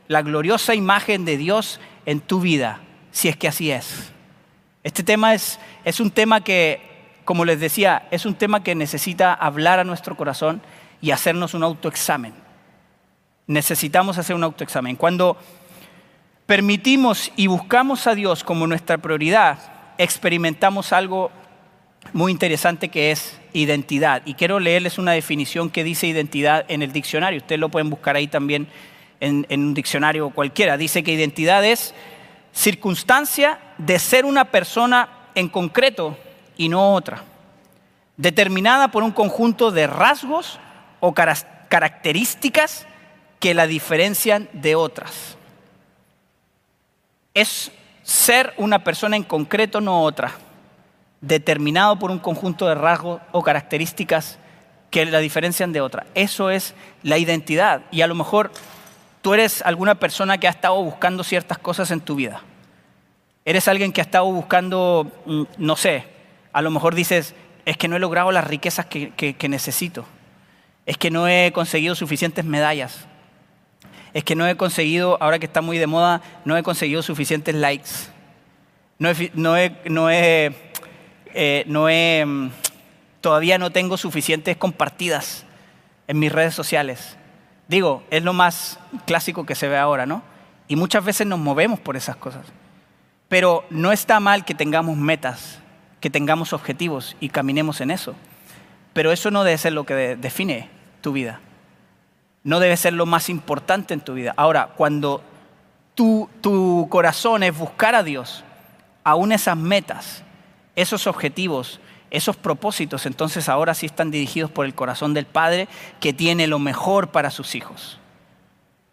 la 0.07 0.21
gloriosa 0.21 0.75
imagen 0.75 1.25
de 1.25 1.39
Dios 1.39 1.81
en 2.05 2.21
tu 2.21 2.41
vida, 2.41 2.81
si 3.11 3.29
es 3.29 3.37
que 3.37 3.49
así 3.49 3.71
es. 3.71 4.13
Este 4.83 5.03
tema 5.03 5.33
es, 5.33 5.59
es 5.85 5.99
un 5.99 6.11
tema 6.11 6.43
que, 6.45 7.19
como 7.25 7.47
les 7.47 7.59
decía, 7.59 8.07
es 8.11 8.27
un 8.27 8.35
tema 8.35 8.63
que 8.63 8.75
necesita 8.75 9.33
hablar 9.33 9.79
a 9.79 9.85
nuestro 9.85 10.15
corazón 10.15 10.61
y 11.01 11.11
hacernos 11.11 11.55
un 11.55 11.63
autoexamen. 11.63 12.44
Necesitamos 13.47 14.19
hacer 14.19 14.35
un 14.35 14.45
autoexamen. 14.45 14.97
Cuando 14.97 15.37
permitimos 16.47 17.31
y 17.37 17.47
buscamos 17.47 18.07
a 18.07 18.15
Dios 18.15 18.43
como 18.43 18.67
nuestra 18.67 18.99
prioridad, 18.99 19.59
experimentamos 19.99 20.93
algo 20.93 21.31
muy 22.13 22.33
interesante 22.33 22.89
que 22.89 23.11
es 23.11 23.41
identidad. 23.53 24.23
Y 24.25 24.35
quiero 24.35 24.61
leerles 24.61 24.99
una 24.99 25.13
definición 25.13 25.71
que 25.71 25.85
dice 25.85 26.07
identidad 26.07 26.65
en 26.69 26.83
el 26.83 26.93
diccionario. 26.93 27.39
Ustedes 27.39 27.61
lo 27.61 27.69
pueden 27.69 27.91
buscar 27.91 28.17
ahí 28.17 28.29
también 28.29 28.69
en, 29.21 29.47
un 29.51 29.75
diccionario 29.75 30.31
cualquiera. 30.31 30.77
Dice 30.77 31.03
que 31.03 31.13
identidad 31.13 31.65
es 31.65 31.95
circunstancia 32.53 33.59
de 33.79 33.99
ser 33.99 34.25
una 34.25 34.47
persona 34.47 35.09
en 35.35 35.49
concreto 35.49 36.17
y 36.57 36.69
no 36.69 36.95
otra, 36.95 37.25
determinada 38.17 38.89
por 38.89 39.03
un 39.03 39.11
conjunto 39.11 39.73
de 39.73 39.87
rasgos 39.89 40.61
o 41.01 41.13
características 41.13 42.87
que 43.41 43.55
la 43.55 43.67
diferencian 43.67 44.49
de 44.53 44.75
otras. 44.75 45.37
Es 47.35 47.71
ser 48.03 48.55
una 48.59 48.85
persona 48.85 49.17
en 49.17 49.25
concreto, 49.25 49.81
no 49.81 50.03
otra, 50.03 50.33
determinado 51.21 51.99
por 51.99 52.11
un 52.11 52.19
conjunto 52.19 52.67
de 52.67 52.75
rasgos 52.75 53.21
o 53.33 53.43
características 53.43 54.39
que 54.91 55.05
la 55.07 55.19
diferencian 55.19 55.73
de 55.73 55.81
otra. 55.81 56.07
Eso 56.15 56.51
es 56.51 56.75
la 57.03 57.19
identidad. 57.19 57.83
Y 57.91 58.03
a 58.03 58.07
lo 58.07 58.15
mejor 58.15 58.53
tú 59.23 59.35
eres 59.35 59.63
alguna 59.63 59.97
persona 59.97 60.39
que 60.39 60.47
ha 60.47 60.51
estado 60.51 60.81
buscando 60.83 61.25
ciertas 61.25 61.59
cosas 61.59 61.91
en 61.91 62.01
tu 62.01 62.15
vida. 62.15 62.43
Eres 63.45 63.69
alguien 63.69 63.93
que 63.93 64.01
ha 64.01 64.05
estado 64.05 64.27
buscando, 64.27 65.11
mm, 65.27 65.43
no 65.59 65.77
sé, 65.77 66.05
a 66.53 66.63
lo 66.63 66.71
mejor 66.71 66.95
dices, 66.95 67.35
es 67.65 67.77
que 67.77 67.89
no 67.89 67.97
he 67.97 68.01
logrado 68.01 68.31
las 68.31 68.47
riquezas 68.47 68.87
que, 68.87 69.13
que 69.13 69.49
necesito. 69.49 70.05
Es 70.87 70.99
que 70.99 71.11
no 71.11 71.27
he 71.27 71.51
conseguido 71.53 71.95
suficientes 71.95 72.45
medallas 72.45 73.07
es 74.15 74.23
que 74.23 74.37
no 74.37 74.47
he 74.47 74.57
conseguido, 74.57 75.19
ahora 75.21 75.41
que 75.41 75.47
está 75.47 75.61
muy 75.61 75.77
de 75.77 75.89
moda, 75.89 76.23
no 76.45 76.57
he 76.57 76.63
conseguido 76.63 77.03
suficientes 77.03 77.55
likes. 77.57 77.91
No 79.01 79.11
he, 79.11 79.33
no 79.35 79.57
he, 79.57 79.77
no 79.87 80.09
he, 80.09 80.55
eh, 81.35 81.65
no 81.67 81.89
he 81.89 82.25
mm, 82.25 82.51
todavía 83.21 83.59
no 83.59 83.73
tengo 83.73 83.97
suficientes 83.97 84.57
compartidas 84.57 85.45
en 86.07 86.21
mis 86.21 86.31
redes 86.31 86.55
sociales. 86.55 87.17
Digo, 87.67 88.05
es 88.11 88.23
lo 88.23 88.33
más 88.33 88.79
clásico 89.05 89.45
que 89.45 89.57
se 89.57 89.67
ve 89.67 89.77
ahora, 89.77 90.07
¿no? 90.07 90.23
Y 90.69 90.77
muchas 90.77 91.05
veces 91.05 91.27
nos 91.27 91.41
movemos 91.41 91.81
por 91.81 91.97
esas 91.97 92.15
cosas. 92.15 92.47
Pero 93.29 93.65
no 93.69 93.91
está 93.91 94.21
mal 94.21 94.45
que 94.45 94.55
tengamos 94.55 94.97
metas, 94.97 95.59
que 96.01 96.09
tengamos 96.09 96.53
objetivos 96.53 97.17
y 97.19 97.31
caminemos 97.31 97.81
en 97.81 97.91
eso. 97.91 98.15
Pero 98.93 99.11
eso 99.11 99.33
no 99.33 99.43
debe 99.43 99.59
ser 99.59 99.73
lo 99.73 99.85
que 99.85 100.15
define 100.15 100.69
tu 101.01 101.13
vida 101.13 101.41
no 102.45 102.61
debe 102.61 102.77
ser 102.77 102.93
lo 102.93 103.07
más 103.07 103.31
importante 103.31 103.95
en 103.95 104.01
tu 104.01 104.15
vida. 104.15 104.35
Ahora, 104.37 104.69
cuando 104.77 105.23
tu, 105.95 106.29
corazón 106.91 107.43
es 107.43 107.57
buscar 107.57 107.95
a 107.95 108.03
Dios, 108.03 108.45
aún 109.03 109.33
esas 109.33 109.57
metas, 109.57 110.23
esos 110.77 111.07
objetivos, 111.07 111.81
esos 112.11 112.37
propósitos, 112.37 113.07
entonces 113.07 113.49
ahora 113.49 113.75
sí 113.75 113.87
están 113.87 114.11
dirigidos 114.11 114.51
por 114.51 114.67
el 114.67 114.75
corazón 114.75 115.15
del 115.15 115.27
Padre 115.27 115.69
que 116.01 116.13
tiene 116.13 116.47
lo 116.47 116.59
mejor 116.59 117.09
para 117.09 117.31
sus 117.31 117.55
hijos. 117.55 117.99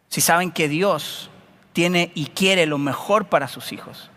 Si 0.07 0.21
saben 0.21 0.51
que 0.51 0.69
Dios 0.69 1.29
tiene 1.73 2.11
y 2.15 2.27
quiere 2.27 2.65
lo 2.65 2.77
mejor 2.77 3.25
para 3.25 3.47
sus 3.47 3.71
hijos. 3.71 4.09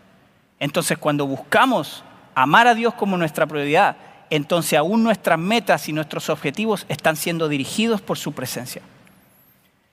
Entonces 0.59 0.97
cuando 0.97 1.27
buscamos 1.27 2.03
amar 2.35 2.67
a 2.67 2.75
Dios 2.75 2.93
como 2.93 3.17
nuestra 3.17 3.45
prioridad, 3.45 3.97
entonces 4.29 4.77
aún 4.79 5.03
nuestras 5.03 5.39
metas 5.39 5.87
y 5.87 5.93
nuestros 5.93 6.29
objetivos 6.29 6.85
están 6.89 7.15
siendo 7.15 7.47
dirigidos 7.47 8.01
por 8.01 8.17
su 8.17 8.33
presencia. 8.33 8.81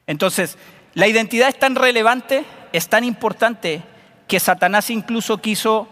Entonces, 0.07 0.59
la 0.95 1.07
identidad 1.07 1.49
es 1.49 1.59
tan 1.59 1.75
relevante, 1.75 2.45
es 2.73 2.89
tan 2.89 3.05
importante, 3.05 3.83
que 4.29 4.41
Satanás 4.41 4.91
incluso 4.91 5.39
quiso 5.39 5.89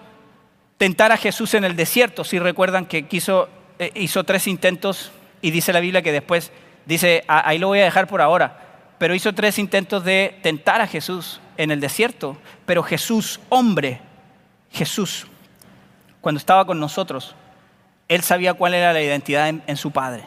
tentar 0.79 1.13
a 1.13 1.17
Jesús 1.17 1.55
en 1.55 1.65
el 1.65 1.77
desierto. 1.77 2.25
Si 2.25 2.39
recuerdan 2.39 2.87
que 2.87 3.07
quiso, 3.07 3.49
eh, 3.79 3.93
hizo 3.95 4.25
tres 4.25 4.47
intentos 4.47 5.13
y 5.43 5.51
dice 5.51 5.73
la 5.73 5.81
Biblia 5.81 6.03
que 6.03 6.13
después 6.13 6.53
dice, 6.87 7.25
ahí 7.29 7.59
lo 7.59 7.69
voy 7.69 7.81
a 7.81 7.85
dejar 7.85 8.07
por 8.07 8.21
ahora, 8.21 8.95
pero 8.99 9.15
hizo 9.15 9.35
tres 9.35 9.59
intentos 9.59 10.05
de 10.05 10.39
tentar 10.43 10.81
a 10.81 10.87
Jesús 10.87 11.41
en 11.57 11.71
el 11.71 11.81
desierto. 11.81 12.37
Pero 12.67 12.83
Jesús, 12.83 13.41
hombre, 13.49 14.01
Jesús, 14.71 15.27
cuando 16.21 16.39
estaba 16.39 16.67
con 16.67 16.81
nosotros, 16.81 17.35
él 18.09 18.23
sabía 18.23 18.55
cuál 18.55 18.75
era 18.75 18.93
la 18.93 19.03
identidad 19.03 19.49
en 19.49 19.77
su 19.77 19.91
Padre. 19.91 20.25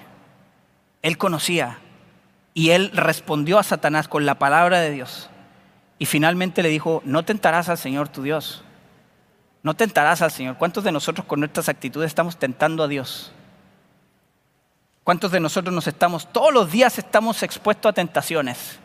Él 1.01 1.17
conocía 1.17 1.79
y 2.53 2.69
él 2.71 2.91
respondió 2.93 3.57
a 3.57 3.63
Satanás 3.63 4.07
con 4.07 4.25
la 4.25 4.35
palabra 4.35 4.79
de 4.79 4.91
Dios. 4.91 5.29
Y 5.97 6.05
finalmente 6.05 6.61
le 6.61 6.69
dijo, 6.69 7.01
no 7.05 7.23
tentarás 7.23 7.69
al 7.69 7.77
Señor 7.77 8.09
tu 8.09 8.21
Dios. 8.21 8.63
No 9.63 9.75
tentarás 9.75 10.21
al 10.21 10.31
Señor. 10.31 10.57
¿Cuántos 10.57 10.83
de 10.83 10.91
nosotros 10.91 11.25
con 11.25 11.39
nuestras 11.39 11.69
actitudes 11.69 12.07
estamos 12.07 12.37
tentando 12.37 12.83
a 12.83 12.87
Dios? 12.87 13.31
¿Cuántos 15.03 15.31
de 15.31 15.39
nosotros 15.39 15.73
nos 15.73 15.87
estamos, 15.87 16.31
todos 16.31 16.53
los 16.53 16.71
días 16.71 16.97
estamos 16.97 17.43
expuestos 17.43 17.89
a 17.89 17.93
tentaciones? 17.93 18.79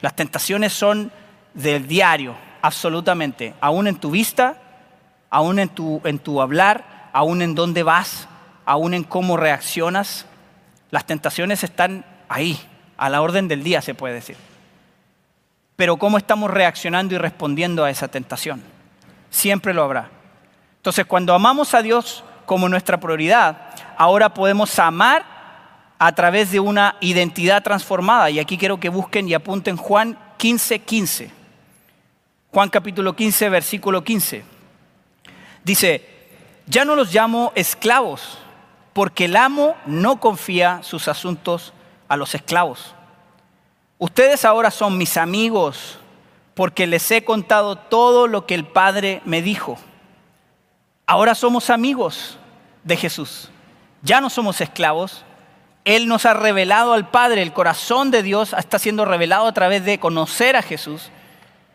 Las 0.00 0.16
tentaciones 0.16 0.72
son 0.72 1.12
del 1.52 1.86
diario, 1.86 2.36
absolutamente. 2.62 3.54
Aún 3.60 3.86
en 3.86 3.96
tu 3.96 4.10
vista, 4.10 4.56
aún 5.28 5.58
en 5.58 5.68
tu, 5.68 6.00
en 6.04 6.18
tu 6.18 6.40
hablar, 6.40 7.10
aún 7.12 7.42
en 7.42 7.54
dónde 7.54 7.82
vas, 7.82 8.28
aún 8.64 8.94
en 8.94 9.04
cómo 9.04 9.36
reaccionas. 9.36 10.26
Las 10.90 11.06
tentaciones 11.06 11.62
están 11.64 12.06
ahí 12.28 12.58
a 13.00 13.08
la 13.08 13.22
orden 13.22 13.48
del 13.48 13.64
día, 13.64 13.80
se 13.80 13.94
puede 13.94 14.14
decir. 14.14 14.36
Pero 15.74 15.96
cómo 15.96 16.18
estamos 16.18 16.50
reaccionando 16.50 17.14
y 17.14 17.18
respondiendo 17.18 17.82
a 17.82 17.88
esa 17.88 18.08
tentación. 18.08 18.62
Siempre 19.30 19.72
lo 19.72 19.82
habrá. 19.82 20.10
Entonces, 20.76 21.06
cuando 21.06 21.32
amamos 21.32 21.72
a 21.72 21.80
Dios 21.80 22.22
como 22.44 22.68
nuestra 22.68 23.00
prioridad, 23.00 23.70
ahora 23.96 24.34
podemos 24.34 24.78
amar 24.78 25.24
a 25.98 26.14
través 26.14 26.52
de 26.52 26.60
una 26.60 26.96
identidad 27.00 27.62
transformada. 27.62 28.28
Y 28.28 28.38
aquí 28.38 28.58
quiero 28.58 28.78
que 28.78 28.90
busquen 28.90 29.26
y 29.26 29.32
apunten 29.32 29.78
Juan 29.78 30.18
15, 30.36 30.80
15. 30.80 31.30
Juan 32.52 32.68
capítulo 32.68 33.16
15, 33.16 33.48
versículo 33.48 34.04
15. 34.04 34.44
Dice, 35.64 36.06
ya 36.66 36.84
no 36.84 36.96
los 36.96 37.14
llamo 37.14 37.52
esclavos, 37.54 38.36
porque 38.92 39.24
el 39.24 39.36
amo 39.36 39.74
no 39.86 40.20
confía 40.20 40.80
sus 40.82 41.08
asuntos 41.08 41.72
a 42.10 42.16
los 42.16 42.34
esclavos. 42.34 42.92
Ustedes 43.96 44.44
ahora 44.44 44.72
son 44.72 44.98
mis 44.98 45.16
amigos 45.16 45.98
porque 46.54 46.88
les 46.88 47.08
he 47.12 47.22
contado 47.24 47.76
todo 47.76 48.26
lo 48.26 48.46
que 48.46 48.56
el 48.56 48.66
Padre 48.66 49.22
me 49.24 49.42
dijo. 49.42 49.78
Ahora 51.06 51.36
somos 51.36 51.70
amigos 51.70 52.36
de 52.82 52.96
Jesús. 52.96 53.48
Ya 54.02 54.20
no 54.20 54.28
somos 54.28 54.60
esclavos. 54.60 55.24
Él 55.84 56.08
nos 56.08 56.26
ha 56.26 56.34
revelado 56.34 56.94
al 56.94 57.08
Padre. 57.08 57.42
El 57.42 57.52
corazón 57.52 58.10
de 58.10 58.24
Dios 58.24 58.56
está 58.58 58.80
siendo 58.80 59.04
revelado 59.04 59.46
a 59.46 59.54
través 59.54 59.84
de 59.84 60.00
conocer 60.00 60.56
a 60.56 60.62
Jesús, 60.62 61.10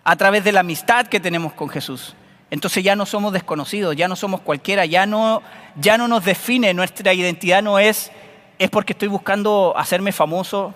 a 0.03 0.17
través 0.17 0.43
de 0.43 0.51
la 0.51 0.59
amistad 0.59 1.07
que 1.07 1.21
tenemos 1.21 1.53
con 1.53 1.69
Jesús. 1.69 2.13
Entonces 2.51 2.83
ya 2.83 2.97
no 2.97 3.05
somos 3.05 3.31
desconocidos, 3.31 3.95
ya 3.95 4.09
no 4.09 4.17
somos 4.17 4.41
cualquiera, 4.41 4.85
ya 4.85 5.05
no, 5.05 5.41
ya 5.77 5.97
no 5.97 6.09
nos 6.09 6.25
define, 6.25 6.73
nuestra 6.73 7.13
identidad 7.13 7.63
no 7.63 7.79
es 7.79 8.11
es 8.57 8.69
porque 8.69 8.93
estoy 8.93 9.07
buscando 9.07 9.73
hacerme 9.75 10.11
famoso, 10.11 10.73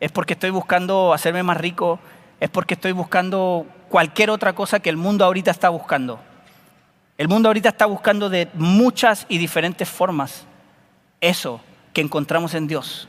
es 0.00 0.12
porque 0.12 0.34
estoy 0.34 0.50
buscando 0.50 1.12
hacerme 1.12 1.42
más 1.42 1.56
rico, 1.56 1.98
es 2.40 2.50
porque 2.50 2.74
estoy 2.74 2.92
buscando 2.92 3.66
cualquier 3.88 4.30
otra 4.30 4.54
cosa 4.54 4.80
que 4.80 4.90
el 4.90 4.96
mundo 4.96 5.24
ahorita 5.24 5.50
está 5.50 5.68
buscando. 5.68 6.20
El 7.16 7.28
mundo 7.28 7.48
ahorita 7.48 7.68
está 7.68 7.86
buscando 7.86 8.28
de 8.28 8.48
muchas 8.54 9.24
y 9.28 9.38
diferentes 9.38 9.88
formas 9.88 10.46
eso 11.20 11.60
que 11.92 12.00
encontramos 12.00 12.54
en 12.54 12.66
Dios, 12.66 13.08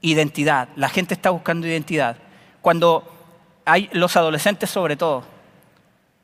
identidad. 0.00 0.68
La 0.76 0.88
gente 0.88 1.14
está 1.14 1.30
buscando 1.30 1.66
identidad. 1.66 2.16
Cuando 2.62 3.04
hay 3.64 3.88
los 3.92 4.16
adolescentes 4.16 4.70
sobre 4.70 4.96
todo, 4.96 5.24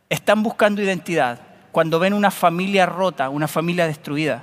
están 0.09 0.43
buscando 0.43 0.83
identidad. 0.83 1.39
Cuando 1.71 2.01
ven 2.01 2.15
una 2.15 2.33
familia 2.33 2.87
rota, 2.87 3.29
una 3.29 3.47
familia 3.47 3.87
destruida, 3.87 4.43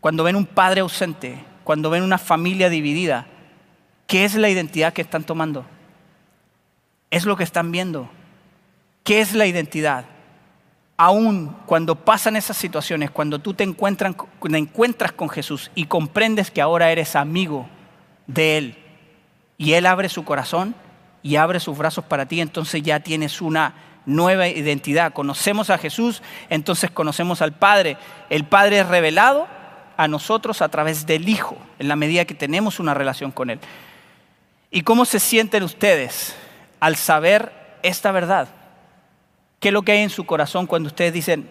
cuando 0.00 0.22
ven 0.22 0.36
un 0.36 0.46
padre 0.46 0.82
ausente, 0.82 1.42
cuando 1.64 1.90
ven 1.90 2.02
una 2.02 2.18
familia 2.18 2.68
dividida, 2.68 3.26
¿qué 4.06 4.24
es 4.24 4.34
la 4.34 4.50
identidad 4.50 4.92
que 4.92 5.02
están 5.02 5.24
tomando? 5.24 5.64
Es 7.10 7.24
lo 7.24 7.36
que 7.36 7.44
están 7.44 7.72
viendo. 7.72 8.08
¿Qué 9.02 9.20
es 9.20 9.34
la 9.34 9.46
identidad? 9.46 10.04
Aún 10.96 11.56
cuando 11.66 11.96
pasan 11.96 12.36
esas 12.36 12.56
situaciones, 12.56 13.10
cuando 13.10 13.38
tú 13.38 13.54
te 13.54 13.64
encuentras, 13.64 14.14
con 15.12 15.28
Jesús 15.28 15.70
y 15.74 15.86
comprendes 15.86 16.50
que 16.50 16.60
ahora 16.60 16.90
eres 16.92 17.16
amigo 17.16 17.66
de 18.26 18.58
Él 18.58 18.78
y 19.58 19.72
Él 19.72 19.86
abre 19.86 20.08
su 20.08 20.24
corazón 20.24 20.74
y 21.22 21.36
abre 21.36 21.60
sus 21.60 21.76
brazos 21.76 22.04
para 22.04 22.26
ti, 22.26 22.40
entonces 22.40 22.82
ya 22.82 23.00
tienes 23.00 23.40
una 23.40 23.74
nueva 24.06 24.48
identidad. 24.48 25.12
Conocemos 25.12 25.70
a 25.70 25.78
Jesús, 25.78 26.22
entonces 26.50 26.90
conocemos 26.90 27.42
al 27.42 27.52
Padre. 27.54 27.96
El 28.30 28.44
Padre 28.44 28.80
es 28.80 28.88
revelado 28.88 29.48
a 29.96 30.08
nosotros 30.08 30.62
a 30.62 30.68
través 30.68 31.06
del 31.06 31.28
Hijo, 31.28 31.56
en 31.78 31.88
la 31.88 31.96
medida 31.96 32.24
que 32.24 32.34
tenemos 32.34 32.80
una 32.80 32.94
relación 32.94 33.30
con 33.30 33.50
Él. 33.50 33.60
¿Y 34.70 34.82
cómo 34.82 35.04
se 35.04 35.20
sienten 35.20 35.62
ustedes 35.62 36.34
al 36.80 36.96
saber 36.96 37.52
esta 37.82 38.10
verdad? 38.12 38.48
¿Qué 39.60 39.68
es 39.68 39.72
lo 39.72 39.82
que 39.82 39.92
hay 39.92 40.00
en 40.00 40.10
su 40.10 40.26
corazón 40.26 40.66
cuando 40.66 40.88
ustedes 40.88 41.12
dicen, 41.12 41.48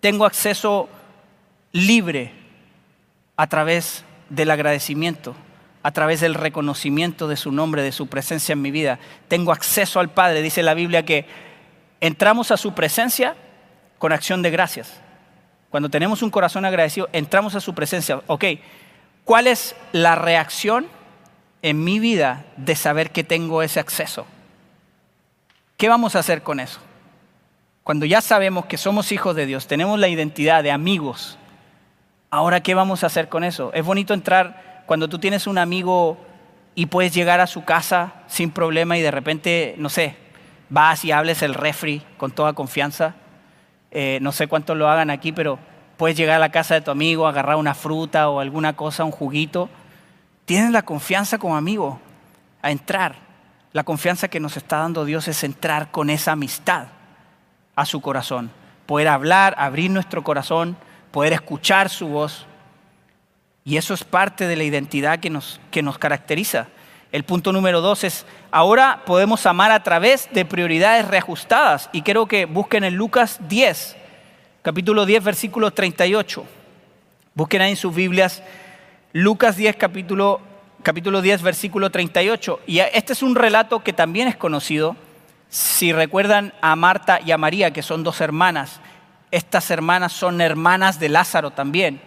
tengo 0.00 0.26
acceso 0.26 0.88
libre 1.72 2.32
a 3.36 3.46
través 3.46 4.04
del 4.30 4.50
agradecimiento, 4.50 5.34
a 5.82 5.92
través 5.92 6.20
del 6.20 6.34
reconocimiento 6.34 7.28
de 7.28 7.36
su 7.36 7.52
nombre, 7.52 7.82
de 7.82 7.92
su 7.92 8.08
presencia 8.08 8.52
en 8.52 8.62
mi 8.62 8.70
vida? 8.70 8.98
Tengo 9.28 9.52
acceso 9.52 10.00
al 10.00 10.10
Padre. 10.10 10.42
Dice 10.42 10.62
la 10.62 10.74
Biblia 10.74 11.04
que 11.04 11.26
entramos 12.00 12.50
a 12.50 12.56
su 12.56 12.74
presencia 12.74 13.36
con 13.98 14.12
acción 14.12 14.42
de 14.42 14.50
gracias. 14.50 15.00
Cuando 15.74 15.88
tenemos 15.88 16.22
un 16.22 16.30
corazón 16.30 16.64
agradecido, 16.64 17.08
entramos 17.12 17.56
a 17.56 17.60
su 17.60 17.74
presencia. 17.74 18.22
Ok, 18.28 18.44
¿cuál 19.24 19.48
es 19.48 19.74
la 19.90 20.14
reacción 20.14 20.86
en 21.64 21.82
mi 21.82 21.98
vida 21.98 22.44
de 22.58 22.76
saber 22.76 23.10
que 23.10 23.24
tengo 23.24 23.62
ese 23.62 23.80
acceso. 23.80 24.26
¿Qué 25.78 25.88
vamos 25.88 26.14
a 26.14 26.18
hacer 26.18 26.42
con 26.42 26.60
eso? 26.60 26.78
Cuando 27.82 28.04
ya 28.04 28.20
sabemos 28.20 28.66
que 28.66 28.76
somos 28.76 29.12
hijos 29.12 29.34
de 29.34 29.46
Dios, 29.46 29.66
tenemos 29.66 29.98
la 29.98 30.08
identidad 30.08 30.62
de 30.62 30.70
amigos, 30.70 31.38
ahora 32.28 32.62
¿qué 32.62 32.74
vamos 32.74 33.02
a 33.02 33.06
hacer 33.06 33.30
con 33.30 33.44
eso? 33.44 33.72
Es 33.72 33.82
bonito 33.82 34.12
entrar 34.12 34.84
cuando 34.84 35.08
tú 35.08 35.18
tienes 35.18 35.46
un 35.46 35.56
amigo 35.56 36.18
y 36.74 36.86
puedes 36.86 37.14
llegar 37.14 37.40
a 37.40 37.46
su 37.46 37.64
casa 37.64 38.12
sin 38.26 38.50
problema 38.50 38.98
y 38.98 39.00
de 39.00 39.10
repente, 39.10 39.74
no 39.78 39.88
sé, 39.88 40.16
vas 40.68 41.02
y 41.04 41.12
hables 41.12 41.40
el 41.40 41.54
refri 41.54 42.02
con 42.18 42.30
toda 42.30 42.52
confianza. 42.52 43.16
Eh, 43.94 44.18
no 44.20 44.32
sé 44.32 44.48
cuántos 44.48 44.76
lo 44.76 44.88
hagan 44.88 45.08
aquí, 45.08 45.30
pero 45.32 45.58
puedes 45.96 46.16
llegar 46.16 46.36
a 46.36 46.40
la 46.40 46.50
casa 46.50 46.74
de 46.74 46.80
tu 46.80 46.90
amigo, 46.90 47.26
agarrar 47.26 47.56
una 47.56 47.74
fruta 47.74 48.28
o 48.28 48.40
alguna 48.40 48.74
cosa, 48.74 49.04
un 49.04 49.12
juguito. 49.12 49.70
Tienes 50.44 50.72
la 50.72 50.82
confianza 50.82 51.38
como 51.38 51.56
amigo 51.56 52.00
a 52.60 52.70
entrar. 52.72 53.14
La 53.72 53.84
confianza 53.84 54.28
que 54.28 54.40
nos 54.40 54.56
está 54.56 54.78
dando 54.78 55.04
Dios 55.04 55.28
es 55.28 55.44
entrar 55.44 55.90
con 55.90 56.10
esa 56.10 56.32
amistad 56.32 56.88
a 57.76 57.86
su 57.86 58.00
corazón. 58.00 58.50
Poder 58.86 59.08
hablar, 59.08 59.54
abrir 59.58 59.90
nuestro 59.90 60.22
corazón, 60.22 60.76
poder 61.10 61.32
escuchar 61.32 61.88
su 61.88 62.08
voz. 62.08 62.46
Y 63.64 63.76
eso 63.76 63.94
es 63.94 64.04
parte 64.04 64.46
de 64.46 64.56
la 64.56 64.64
identidad 64.64 65.20
que 65.20 65.30
nos, 65.30 65.60
que 65.70 65.82
nos 65.82 65.98
caracteriza. 65.98 66.66
El 67.12 67.22
punto 67.22 67.52
número 67.52 67.80
dos 67.80 68.02
es, 68.02 68.26
ahora 68.54 69.02
podemos 69.04 69.46
amar 69.46 69.72
a 69.72 69.82
través 69.82 70.28
de 70.30 70.44
prioridades 70.44 71.08
reajustadas. 71.08 71.90
Y 71.92 72.02
quiero 72.02 72.26
que 72.26 72.44
busquen 72.44 72.84
en 72.84 72.94
Lucas 72.94 73.40
10, 73.48 73.96
capítulo 74.62 75.04
10, 75.04 75.24
versículo 75.24 75.72
38. 75.72 76.44
Busquen 77.34 77.62
ahí 77.62 77.70
en 77.72 77.76
sus 77.76 77.92
Biblias 77.92 78.44
Lucas 79.12 79.56
10, 79.56 79.74
capítulo, 79.74 80.40
capítulo 80.84 81.20
10, 81.20 81.42
versículo 81.42 81.90
38. 81.90 82.60
Y 82.68 82.78
este 82.78 83.12
es 83.12 83.24
un 83.24 83.34
relato 83.34 83.82
que 83.82 83.92
también 83.92 84.28
es 84.28 84.36
conocido. 84.36 84.94
Si 85.48 85.92
recuerdan 85.92 86.52
a 86.60 86.76
Marta 86.76 87.18
y 87.26 87.32
a 87.32 87.38
María, 87.38 87.72
que 87.72 87.82
son 87.82 88.04
dos 88.04 88.20
hermanas, 88.20 88.80
estas 89.32 89.68
hermanas 89.72 90.12
son 90.12 90.40
hermanas 90.40 91.00
de 91.00 91.08
Lázaro 91.08 91.50
también. 91.50 92.00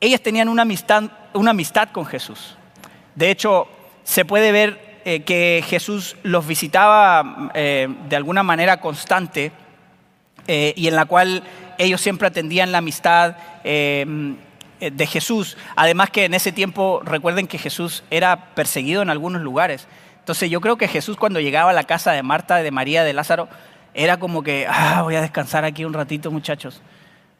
Ellas 0.00 0.22
tenían 0.22 0.48
una 0.48 0.62
amistad, 0.62 1.04
una 1.34 1.52
amistad 1.52 1.90
con 1.92 2.04
Jesús. 2.04 2.56
De 3.14 3.30
hecho, 3.30 3.68
se 4.02 4.24
puede 4.24 4.50
ver 4.50 4.87
eh, 5.04 5.20
que 5.20 5.64
Jesús 5.66 6.16
los 6.22 6.46
visitaba 6.46 7.50
eh, 7.54 7.88
de 8.08 8.16
alguna 8.16 8.42
manera 8.42 8.80
constante 8.80 9.52
eh, 10.46 10.72
y 10.76 10.88
en 10.88 10.96
la 10.96 11.04
cual 11.04 11.42
ellos 11.76 12.00
siempre 12.00 12.26
atendían 12.26 12.72
la 12.72 12.78
amistad 12.78 13.36
eh, 13.64 14.06
de 14.80 15.06
Jesús. 15.06 15.56
Además 15.76 16.10
que 16.10 16.24
en 16.24 16.34
ese 16.34 16.52
tiempo 16.52 17.02
recuerden 17.04 17.46
que 17.46 17.58
Jesús 17.58 18.02
era 18.10 18.54
perseguido 18.54 19.02
en 19.02 19.10
algunos 19.10 19.42
lugares. 19.42 19.86
Entonces 20.18 20.50
yo 20.50 20.60
creo 20.60 20.76
que 20.76 20.88
Jesús 20.88 21.16
cuando 21.16 21.40
llegaba 21.40 21.70
a 21.70 21.74
la 21.74 21.84
casa 21.84 22.12
de 22.12 22.22
Marta, 22.22 22.56
de 22.56 22.70
María, 22.70 23.04
de 23.04 23.12
Lázaro, 23.12 23.48
era 23.94 24.18
como 24.18 24.42
que, 24.42 24.66
ah, 24.68 25.02
voy 25.02 25.16
a 25.16 25.20
descansar 25.20 25.64
aquí 25.64 25.84
un 25.84 25.92
ratito 25.92 26.30
muchachos. 26.30 26.80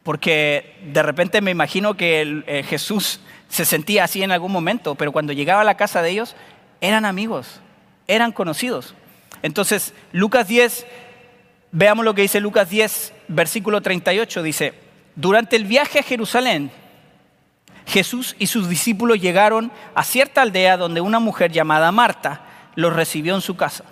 Porque 0.02 0.76
de 0.92 1.02
repente 1.02 1.40
me 1.40 1.50
imagino 1.50 1.94
que 1.94 2.64
Jesús 2.68 3.20
se 3.48 3.64
sentía 3.64 4.04
así 4.04 4.22
en 4.22 4.32
algún 4.32 4.52
momento, 4.52 4.94
pero 4.94 5.12
cuando 5.12 5.32
llegaba 5.32 5.62
a 5.62 5.64
la 5.64 5.76
casa 5.76 6.02
de 6.02 6.10
ellos, 6.10 6.36
eran 6.80 7.04
amigos, 7.04 7.60
eran 8.06 8.32
conocidos. 8.32 8.94
Entonces, 9.42 9.94
Lucas 10.12 10.48
10, 10.48 10.86
veamos 11.72 12.04
lo 12.04 12.14
que 12.14 12.22
dice 12.22 12.40
Lucas 12.40 12.68
10, 12.70 13.12
versículo 13.28 13.80
38, 13.80 14.42
dice, 14.42 14.74
durante 15.14 15.56
el 15.56 15.64
viaje 15.64 15.98
a 15.98 16.02
Jerusalén, 16.02 16.70
Jesús 17.86 18.36
y 18.38 18.46
sus 18.46 18.68
discípulos 18.68 19.20
llegaron 19.20 19.72
a 19.94 20.04
cierta 20.04 20.42
aldea 20.42 20.76
donde 20.76 21.00
una 21.00 21.20
mujer 21.20 21.50
llamada 21.50 21.90
Marta 21.90 22.42
los 22.74 22.92
recibió 22.92 23.34
en 23.34 23.40
su 23.40 23.56
casa. 23.56 23.84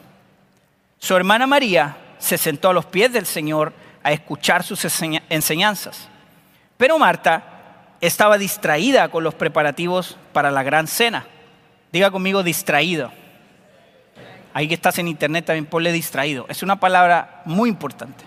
Su 0.98 1.16
hermana 1.16 1.46
María 1.46 1.96
se 2.18 2.38
sentó 2.38 2.68
a 2.68 2.72
los 2.74 2.86
pies 2.86 3.12
del 3.12 3.26
Señor 3.26 3.72
a 4.02 4.12
escuchar 4.12 4.62
sus 4.62 4.84
enseñanzas. 5.28 6.08
Pero 6.76 6.98
Marta 6.98 7.86
estaba 8.00 8.38
distraída 8.38 9.08
con 9.08 9.24
los 9.24 9.34
preparativos 9.34 10.16
para 10.32 10.50
la 10.50 10.62
gran 10.62 10.86
cena. 10.86 11.26
Diga 11.96 12.10
conmigo 12.10 12.42
distraído. 12.42 13.10
Ahí 14.52 14.68
que 14.68 14.74
estás 14.74 14.98
en 14.98 15.08
internet 15.08 15.46
también 15.46 15.64
ponle 15.64 15.92
distraído. 15.92 16.44
Es 16.50 16.62
una 16.62 16.78
palabra 16.78 17.40
muy 17.46 17.70
importante. 17.70 18.22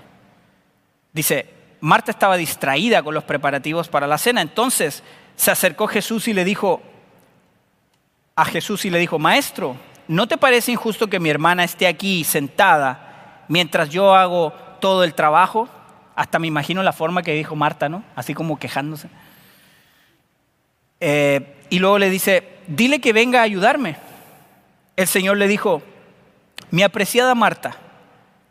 Dice, 1.14 1.54
Marta 1.80 2.10
estaba 2.10 2.36
distraída 2.36 3.04
con 3.04 3.14
los 3.14 3.26
preparativos 3.26 3.88
para 3.88 4.08
la 4.08 4.18
cena. 4.18 4.42
Entonces 4.42 5.04
se 5.36 5.52
acercó 5.52 5.86
Jesús 5.86 6.28
y 6.28 6.34
le 6.34 6.46
dijo 6.46 6.82
a 8.36 8.44
Jesús 8.46 8.86
y 8.86 8.90
le 8.90 8.98
dijo, 8.98 9.20
Maestro, 9.20 9.76
¿no 10.08 10.28
te 10.28 10.40
parece 10.40 10.72
injusto 10.72 11.06
que 11.06 11.20
mi 11.20 11.30
hermana 11.30 11.64
esté 11.64 11.86
aquí 11.86 12.24
sentada 12.24 13.46
mientras 13.50 13.90
yo 13.90 14.16
hago 14.16 14.52
todo 14.82 15.04
el 15.04 15.14
trabajo? 15.14 15.70
Hasta 16.16 16.40
me 16.40 16.48
imagino 16.48 16.82
la 16.82 16.92
forma 16.92 17.22
que 17.22 17.36
dijo 17.36 17.56
Marta, 17.56 17.88
¿no? 17.88 18.04
Así 18.16 18.34
como 18.34 18.58
quejándose. 18.58 19.10
Eh, 21.00 21.56
y 21.70 21.80
luego 21.80 22.00
le 22.00 22.10
dice, 22.10 22.44
dile 22.68 23.00
que 23.00 23.14
venga 23.14 23.40
a 23.40 23.44
ayudarme. 23.44 23.98
El 24.96 25.08
Señor 25.08 25.38
le 25.38 25.48
dijo, 25.48 25.82
mi 26.72 26.84
apreciada 26.84 27.36
Marta, 27.36 27.76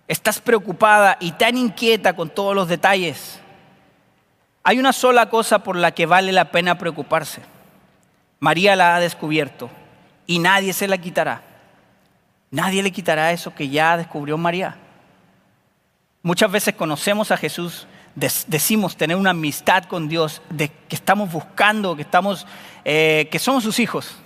estás 0.07 0.41
preocupada 0.41 1.17
y 1.21 1.33
tan 1.33 1.57
inquieta 1.57 2.15
con 2.15 2.31
todos 2.31 2.55
los 2.55 2.69
detalles. 2.69 3.41
Hay 4.63 4.79
una 4.79 4.93
sola 4.93 5.29
cosa 5.31 5.61
por 5.61 5.77
la 5.77 5.93
que 5.93 6.07
vale 6.07 6.33
la 6.33 6.51
pena 6.51 6.79
preocuparse. 6.79 7.43
María 8.41 8.77
la 8.77 8.97
ha 8.97 9.01
descubierto 9.01 9.71
y 10.27 10.39
nadie 10.39 10.73
se 10.73 10.89
la 10.89 10.99
quitará. 10.99 11.43
Nadie 12.51 12.83
le 12.83 12.91
quitará 12.91 13.33
eso 13.33 13.55
que 13.55 13.69
ya 13.69 13.97
descubrió 13.97 14.39
María. 14.39 14.77
Muchas 16.23 16.51
veces 16.51 16.75
conocemos 16.75 17.31
a 17.31 17.37
Jesús, 17.37 17.87
decimos 18.15 18.97
tener 18.97 19.17
una 19.17 19.31
amistad 19.31 19.85
con 19.85 20.09
Dios, 20.09 20.43
de 20.51 20.69
que 20.69 20.97
estamos 20.97 21.31
buscando, 21.31 21.97
que, 21.97 22.03
estamos, 22.03 22.47
eh, 22.85 23.29
que 23.31 23.39
somos 23.39 23.63
sus 23.65 23.79
hijos. 23.79 24.17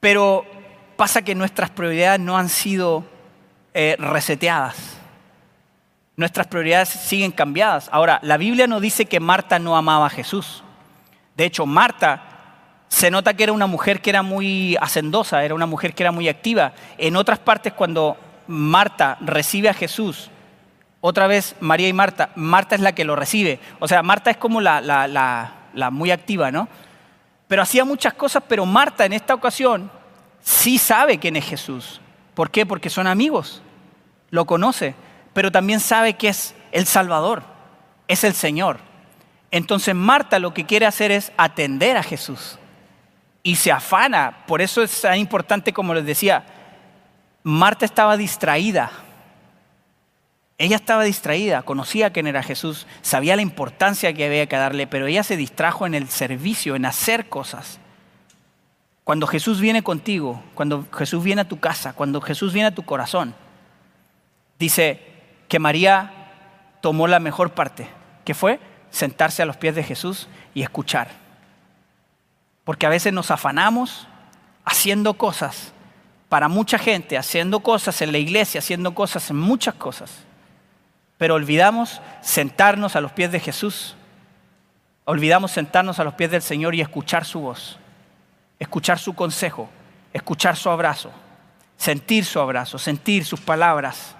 Pero 0.00 0.44
pasa 0.96 1.22
que 1.22 1.34
nuestras 1.34 1.70
prioridades 1.70 2.20
no 2.20 2.36
han 2.36 2.48
sido 2.48 3.04
eh, 3.74 3.96
reseteadas 3.98 4.98
nuestras 6.16 6.46
prioridades 6.46 6.88
siguen 6.88 7.32
cambiadas. 7.32 7.88
Ahora, 7.92 8.18
la 8.22 8.36
Biblia 8.36 8.66
no 8.66 8.80
dice 8.80 9.06
que 9.06 9.20
Marta 9.20 9.58
no 9.58 9.76
amaba 9.76 10.06
a 10.06 10.10
Jesús. 10.10 10.62
De 11.36 11.44
hecho, 11.44 11.66
Marta 11.66 12.22
se 12.88 13.10
nota 13.10 13.34
que 13.34 13.44
era 13.44 13.52
una 13.52 13.66
mujer 13.66 14.02
que 14.02 14.10
era 14.10 14.22
muy 14.22 14.76
hacendosa, 14.80 15.44
era 15.44 15.54
una 15.54 15.66
mujer 15.66 15.94
que 15.94 16.02
era 16.02 16.12
muy 16.12 16.28
activa. 16.28 16.72
En 16.98 17.16
otras 17.16 17.38
partes, 17.38 17.72
cuando 17.72 18.16
Marta 18.46 19.16
recibe 19.20 19.68
a 19.68 19.74
Jesús, 19.74 20.30
otra 21.02 21.26
vez 21.26 21.54
María 21.60 21.88
y 21.88 21.92
Marta, 21.92 22.30
Marta 22.34 22.74
es 22.74 22.80
la 22.80 22.94
que 22.94 23.04
lo 23.04 23.14
recibe. 23.14 23.60
O 23.78 23.86
sea, 23.86 24.02
Marta 24.02 24.30
es 24.30 24.38
como 24.38 24.62
la, 24.62 25.90
muy 25.90 26.10
activa, 26.10 26.50
¿no? 26.50 26.66
Pero 27.48 27.60
hacía 27.60 27.84
muchas 27.84 28.14
cosas, 28.14 28.42
pero 28.48 28.64
Marta 28.64 29.04
en 29.04 29.12
esta 29.12 29.34
ocasión 29.34 29.90
sí 30.40 30.78
sabe 30.78 31.18
quién 31.18 31.36
es 31.36 31.44
Jesús. 31.44 32.00
¿Por 32.32 32.50
qué? 32.50 32.64
Porque 32.64 32.88
son 32.88 33.06
amigos, 33.06 33.60
lo 34.30 34.46
conoce 34.46 34.94
pero 35.32 35.50
también 35.50 35.80
sabe 35.80 36.14
que 36.14 36.28
es 36.28 36.54
el 36.72 36.86
Salvador, 36.86 37.42
es 38.08 38.24
el 38.24 38.34
Señor. 38.34 38.78
Entonces 39.50 39.94
Marta 39.94 40.38
lo 40.38 40.54
que 40.54 40.64
quiere 40.64 40.86
hacer 40.86 41.10
es 41.10 41.32
atender 41.36 41.96
a 41.96 42.02
Jesús 42.02 42.58
y 43.42 43.56
se 43.56 43.72
afana. 43.72 44.44
Por 44.46 44.62
eso 44.62 44.82
es 44.82 45.02
tan 45.02 45.18
importante, 45.18 45.72
como 45.72 45.94
les 45.94 46.04
decía, 46.04 46.44
Marta 47.42 47.84
estaba 47.84 48.16
distraída. 48.16 48.90
Ella 50.62 50.76
estaba 50.76 51.02
distraída, 51.02 51.62
conocía 51.62 52.12
quién 52.12 52.28
era 52.28 52.40
Jesús, 52.40 52.86
sabía 53.00 53.34
la 53.34 53.42
importancia 53.42 54.12
que 54.12 54.26
había 54.26 54.46
que 54.46 54.54
darle, 54.54 54.86
pero 54.86 55.08
ella 55.08 55.24
se 55.24 55.36
distrajo 55.36 55.86
en 55.86 55.94
el 55.96 56.08
servicio, 56.08 56.76
en 56.76 56.84
hacer 56.84 57.28
cosas. 57.28 57.80
Cuando 59.02 59.26
Jesús 59.26 59.60
viene 59.60 59.82
contigo, 59.82 60.40
cuando 60.54 60.86
Jesús 60.96 61.24
viene 61.24 61.40
a 61.40 61.48
tu 61.48 61.58
casa, 61.58 61.94
cuando 61.94 62.20
Jesús 62.20 62.52
viene 62.52 62.68
a 62.68 62.74
tu 62.76 62.84
corazón, 62.84 63.34
dice, 64.56 65.00
que 65.48 65.58
María 65.58 66.30
tomó 66.80 67.08
la 67.08 67.18
mejor 67.18 67.54
parte, 67.54 67.88
que 68.24 68.32
fue 68.32 68.60
sentarse 68.92 69.42
a 69.42 69.46
los 69.46 69.56
pies 69.56 69.74
de 69.74 69.82
Jesús 69.82 70.28
y 70.54 70.62
escuchar. 70.62 71.08
Porque 72.62 72.86
a 72.86 72.90
veces 72.90 73.12
nos 73.12 73.32
afanamos 73.32 74.06
haciendo 74.64 75.14
cosas 75.14 75.72
para 76.28 76.46
mucha 76.46 76.78
gente, 76.78 77.18
haciendo 77.18 77.58
cosas 77.58 78.00
en 78.00 78.12
la 78.12 78.18
iglesia, 78.18 78.60
haciendo 78.60 78.94
cosas 78.94 79.28
en 79.28 79.38
muchas 79.38 79.74
cosas. 79.74 80.24
Pero 81.22 81.36
olvidamos 81.36 82.00
sentarnos 82.20 82.96
a 82.96 83.00
los 83.00 83.12
pies 83.12 83.30
de 83.30 83.38
Jesús. 83.38 83.94
Olvidamos 85.04 85.52
sentarnos 85.52 86.00
a 86.00 86.02
los 86.02 86.14
pies 86.14 86.32
del 86.32 86.42
Señor 86.42 86.74
y 86.74 86.80
escuchar 86.80 87.24
su 87.24 87.38
voz, 87.38 87.78
escuchar 88.58 88.98
su 88.98 89.14
consejo, 89.14 89.68
escuchar 90.12 90.56
su 90.56 90.68
abrazo, 90.68 91.12
sentir 91.76 92.24
su 92.24 92.40
abrazo, 92.40 92.76
sentir 92.76 93.24
sus 93.24 93.40
palabras 93.40 94.16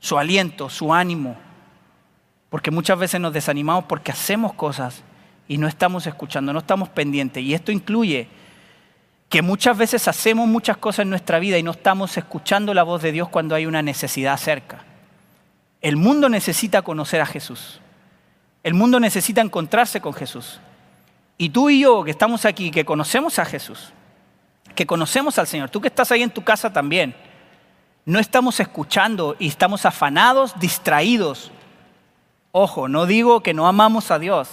su 0.00 0.18
aliento, 0.18 0.68
su 0.68 0.92
ánimo. 0.92 1.34
Porque 2.50 2.70
muchas 2.70 2.98
veces 2.98 3.22
nos 3.22 3.32
desanimamos 3.32 3.84
porque 3.84 4.12
hacemos 4.12 4.52
cosas 4.52 5.02
y 5.48 5.56
no 5.56 5.66
estamos 5.66 6.06
escuchando, 6.06 6.52
no 6.52 6.58
estamos 6.58 6.90
pendientes. 6.90 7.42
Y 7.42 7.54
esto 7.54 7.72
incluye 7.72 8.28
que 9.30 9.40
muchas 9.40 9.78
veces 9.78 10.06
hacemos 10.08 10.46
muchas 10.46 10.76
cosas 10.76 11.04
en 11.04 11.08
nuestra 11.08 11.38
vida 11.38 11.56
y 11.56 11.62
no 11.62 11.70
estamos 11.70 12.18
escuchando 12.18 12.74
la 12.74 12.82
voz 12.82 13.00
de 13.00 13.12
Dios 13.12 13.30
cuando 13.30 13.54
hay 13.54 13.64
una 13.64 13.80
necesidad 13.80 14.36
cerca. 14.36 14.84
El 15.80 15.96
mundo 15.96 16.28
necesita 16.28 16.82
conocer 16.82 17.20
a 17.20 17.26
Jesús. 17.26 17.80
El 18.62 18.74
mundo 18.74 18.98
necesita 19.00 19.40
encontrarse 19.40 20.00
con 20.00 20.12
Jesús. 20.12 20.60
Y 21.36 21.50
tú 21.50 21.70
y 21.70 21.80
yo 21.80 22.02
que 22.02 22.10
estamos 22.10 22.44
aquí, 22.44 22.70
que 22.70 22.84
conocemos 22.84 23.38
a 23.38 23.44
Jesús, 23.44 23.92
que 24.74 24.86
conocemos 24.86 25.38
al 25.38 25.46
Señor, 25.46 25.70
tú 25.70 25.80
que 25.80 25.88
estás 25.88 26.10
ahí 26.10 26.22
en 26.22 26.30
tu 26.30 26.42
casa 26.42 26.72
también, 26.72 27.14
no 28.04 28.18
estamos 28.18 28.58
escuchando 28.58 29.36
y 29.38 29.48
estamos 29.48 29.86
afanados, 29.86 30.58
distraídos. 30.58 31.52
Ojo, 32.50 32.88
no 32.88 33.06
digo 33.06 33.42
que 33.42 33.54
no 33.54 33.68
amamos 33.68 34.10
a 34.10 34.18
Dios. 34.18 34.48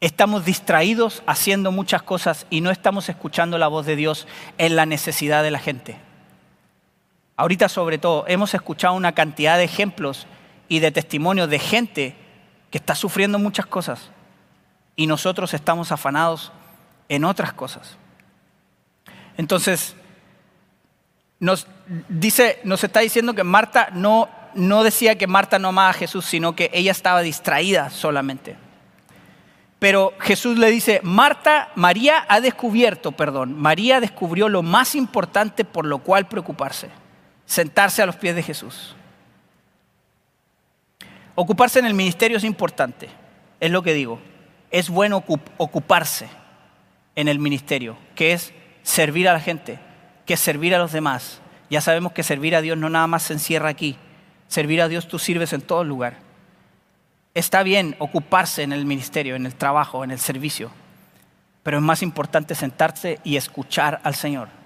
Estamos 0.00 0.44
distraídos 0.44 1.22
haciendo 1.26 1.70
muchas 1.70 2.02
cosas 2.02 2.46
y 2.50 2.60
no 2.60 2.70
estamos 2.70 3.08
escuchando 3.08 3.56
la 3.56 3.68
voz 3.68 3.86
de 3.86 3.94
Dios 3.94 4.26
en 4.58 4.74
la 4.74 4.84
necesidad 4.84 5.44
de 5.44 5.52
la 5.52 5.60
gente. 5.60 5.96
Ahorita 7.36 7.68
sobre 7.68 7.98
todo 7.98 8.24
hemos 8.28 8.54
escuchado 8.54 8.94
una 8.94 9.12
cantidad 9.12 9.56
de 9.56 9.64
ejemplos 9.64 10.26
y 10.68 10.80
de 10.80 10.92
testimonios 10.92 11.48
de 11.48 11.58
gente 11.58 12.16
que 12.70 12.78
está 12.78 12.94
sufriendo 12.94 13.38
muchas 13.38 13.66
cosas 13.66 14.10
y 14.96 15.06
nosotros 15.06 15.54
estamos 15.54 15.92
afanados 15.92 16.52
en 17.08 17.24
otras 17.24 17.52
cosas. 17.52 17.96
Entonces, 19.36 19.96
nos, 21.40 21.66
dice, 22.08 22.60
nos 22.64 22.84
está 22.84 23.00
diciendo 23.00 23.34
que 23.34 23.44
Marta 23.44 23.88
no, 23.92 24.28
no 24.54 24.82
decía 24.84 25.18
que 25.18 25.26
Marta 25.26 25.58
no 25.58 25.68
amaba 25.68 25.90
a 25.90 25.94
Jesús, 25.94 26.24
sino 26.24 26.54
que 26.54 26.70
ella 26.72 26.92
estaba 26.92 27.22
distraída 27.22 27.90
solamente. 27.90 28.56
Pero 29.78 30.14
Jesús 30.20 30.58
le 30.58 30.70
dice, 30.70 31.00
Marta, 31.02 31.70
María 31.74 32.24
ha 32.28 32.40
descubierto, 32.40 33.10
perdón, 33.10 33.58
María 33.58 33.98
descubrió 33.98 34.48
lo 34.48 34.62
más 34.62 34.94
importante 34.94 35.64
por 35.64 35.84
lo 35.84 35.98
cual 35.98 36.28
preocuparse, 36.28 36.88
sentarse 37.52 38.00
a 38.00 38.06
los 38.06 38.16
pies 38.16 38.34
de 38.34 38.42
Jesús. 38.42 38.96
Ocuparse 41.34 41.80
en 41.80 41.84
el 41.84 41.92
ministerio 41.92 42.38
es 42.38 42.44
importante, 42.44 43.10
es 43.60 43.70
lo 43.70 43.82
que 43.82 43.92
digo. 43.92 44.20
Es 44.70 44.88
bueno 44.88 45.22
ocuparse 45.58 46.30
en 47.14 47.28
el 47.28 47.38
ministerio, 47.38 47.98
que 48.14 48.32
es 48.32 48.54
servir 48.82 49.28
a 49.28 49.34
la 49.34 49.40
gente, 49.40 49.78
que 50.24 50.34
es 50.34 50.40
servir 50.40 50.74
a 50.74 50.78
los 50.78 50.92
demás. 50.92 51.42
Ya 51.68 51.82
sabemos 51.82 52.12
que 52.12 52.22
servir 52.22 52.56
a 52.56 52.62
Dios 52.62 52.78
no 52.78 52.88
nada 52.88 53.06
más 53.06 53.24
se 53.24 53.34
encierra 53.34 53.68
aquí. 53.68 53.98
Servir 54.48 54.80
a 54.80 54.88
Dios 54.88 55.06
tú 55.06 55.18
sirves 55.18 55.52
en 55.52 55.60
todo 55.60 55.84
lugar. 55.84 56.16
Está 57.34 57.62
bien 57.62 57.96
ocuparse 57.98 58.62
en 58.62 58.72
el 58.72 58.86
ministerio, 58.86 59.36
en 59.36 59.44
el 59.44 59.54
trabajo, 59.54 60.04
en 60.04 60.10
el 60.10 60.18
servicio, 60.18 60.70
pero 61.62 61.76
es 61.76 61.82
más 61.82 62.02
importante 62.02 62.54
sentarse 62.54 63.20
y 63.24 63.36
escuchar 63.36 64.00
al 64.04 64.14
Señor. 64.14 64.61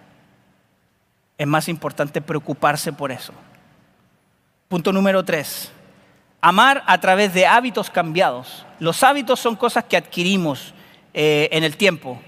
Es 1.39 1.47
más 1.47 1.69
importante 1.69 2.21
preocuparse 2.21 2.93
por 2.93 3.13
eso. 3.13 3.33
Punto 4.69 4.93
número 4.93 5.25
tres. 5.25 5.71
Amar 6.41 6.83
a 6.87 6.99
través 6.99 7.35
de 7.35 7.47
hábitos 7.47 7.91
cambiados. 7.91 8.65
Los 8.79 9.03
hábitos 9.03 9.41
son 9.41 9.57
cosas 9.57 9.85
que 9.85 9.97
adquirimos 9.97 10.75
eh, 11.13 11.49
en 11.53 11.65
el 11.65 11.77
tiempo, 11.77 12.21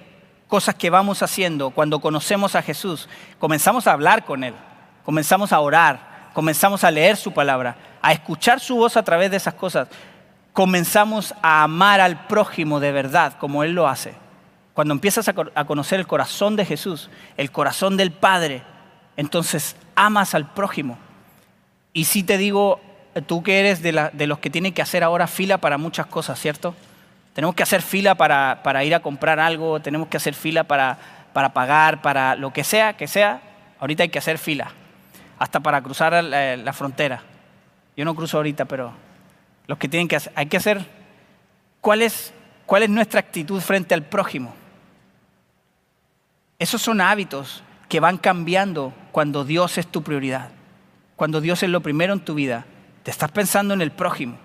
cosas 0.47 0.75
que 0.75 0.91
vamos 0.91 1.23
haciendo 1.23 1.71
cuando 1.71 2.01
conocemos 2.01 2.55
a 2.55 2.63
Jesús. 2.63 3.09
Comenzamos 3.39 3.87
a 3.87 3.93
hablar 3.93 4.25
con 4.25 4.45
Él, 4.45 4.55
comenzamos 5.05 5.53
a 5.53 5.61
orar, 5.61 6.31
comenzamos 6.33 6.85
a 6.85 6.91
leer 6.91 7.17
su 7.17 7.33
palabra, 7.33 7.77
a 8.03 8.13
escuchar 8.13 8.61
su 8.61 8.77
voz 8.77 8.97
a 8.97 9.03
través 9.03 9.31
de 9.31 9.37
esas 9.37 9.55
cosas. 9.55 9.89
Comenzamos 10.53 11.35
a 11.43 11.63
amar 11.63 12.01
al 12.01 12.27
prójimo 12.27 12.81
de 12.81 12.93
verdad, 12.93 13.35
como 13.39 13.63
Él 13.63 13.73
lo 13.73 13.89
hace. 13.89 14.15
Cuando 14.75 14.95
empiezas 14.95 15.29
a 15.29 15.65
conocer 15.65 15.99
el 15.99 16.07
corazón 16.07 16.57
de 16.57 16.65
Jesús, 16.65 17.11
el 17.37 17.51
corazón 17.51 17.97
del 17.97 18.13
Padre, 18.13 18.63
entonces 19.19 19.75
amas 19.97 20.35
al 20.35 20.47
prójimo. 20.55 20.97
Y 21.93 22.05
si 22.05 22.23
te 22.23 22.39
digo, 22.39 22.81
tú 23.27 23.43
que 23.43 23.59
eres 23.59 23.83
de, 23.83 23.93
los 24.27 24.39
que 24.39 24.49
tienen 24.49 24.73
que 24.73 24.81
hacer 24.81 25.03
ahora 25.03 25.27
fila 25.27 25.59
para 25.59 25.77
muchas 25.77 26.07
cosas, 26.07 26.39
¿cierto? 26.39 26.75
Tenemos 27.35 27.57
que 27.57 27.65
hacer 27.65 27.83
fila 27.83 28.15
para, 28.15 28.85
ir 28.85 28.95
a 28.95 29.01
comprar 29.01 29.41
algo, 29.41 29.81
tenemos 29.81 30.07
que 30.07 30.17
hacer 30.17 30.35
fila 30.35 30.65
para, 30.65 30.99
pagar, 31.53 32.01
para 32.01 32.37
lo 32.37 32.53
que 32.53 32.63
sea 32.63 32.97
que 32.97 33.09
sea. 33.09 33.43
Ahorita 33.81 34.05
hay 34.05 34.09
que 34.09 34.21
hacer 34.21 34.39
fila, 34.39 34.71
hasta 35.41 35.59
para 35.59 35.83
cruzar 35.83 36.23
la, 36.23 36.73
frontera. 36.73 37.23
Yo 37.97 38.05
no 38.05 38.15
cruzo 38.15 38.37
ahorita, 38.37 38.67
pero 38.67 38.93
los 39.67 39.79
que 39.79 39.89
tienen 39.89 40.07
que 40.07 40.15
hacer, 40.15 40.33
hay 40.37 40.47
que 40.47 40.59
hacer, 40.59 40.87
¿cuál 41.81 42.03
es, 42.03 42.33
cuál 42.67 42.85
es 42.85 42.89
nuestra 42.89 43.19
actitud 43.19 43.61
frente 43.61 43.95
al 43.95 44.05
prójimo? 44.05 44.55
Esos 46.61 46.81
son 46.81 47.01
hábitos 47.01 47.65
que 47.89 48.01
van 48.01 48.19
cambiando 48.19 48.93
cuando 49.13 49.45
Dios 49.45 49.79
es 49.79 49.87
tu 49.87 50.03
prioridad, 50.03 50.51
cuando 51.17 51.41
Dios 51.41 51.63
es 51.63 51.71
lo 51.71 51.81
primero 51.81 52.13
en 52.13 52.21
tu 52.21 52.35
vida 52.35 52.67
te 53.09 53.11
estás 53.11 53.31
pensando 53.31 53.73
en 53.73 53.81
el 53.81 53.91
prójimo. 53.91 54.37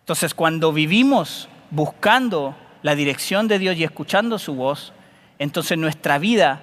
Entonces, 0.00 0.34
cuando 0.34 0.72
vivimos 0.72 1.48
buscando 1.70 2.56
la 2.82 2.96
dirección 2.96 3.46
de 3.46 3.60
Dios 3.60 3.76
y 3.76 3.84
escuchando 3.84 4.40
su 4.40 4.56
voz, 4.56 4.92
entonces 5.38 5.78
nuestra 5.78 6.18
vida 6.18 6.62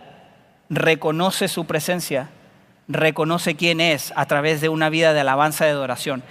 reconoce 0.70 1.48
su 1.48 1.66
presencia, 1.66 2.30
reconoce 2.90 3.56
quién 3.56 3.80
es 3.80 4.12
a 4.18 4.26
través 4.26 4.60
de 4.60 4.68
una 4.68 4.90
vida 4.90 5.14
de 5.14 5.22
alabanza 5.22 5.66
y 5.66 5.70
adoración. 5.70 6.24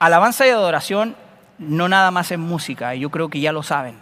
Alabanza 0.00 0.44
y 0.48 0.50
adoración 0.50 1.14
no 1.58 1.88
nada 1.88 2.10
más 2.10 2.32
es 2.32 2.38
música, 2.40 2.94
yo 2.96 3.10
creo 3.10 3.28
que 3.28 3.38
ya 3.38 3.52
lo 3.52 3.62
saben. 3.62 3.94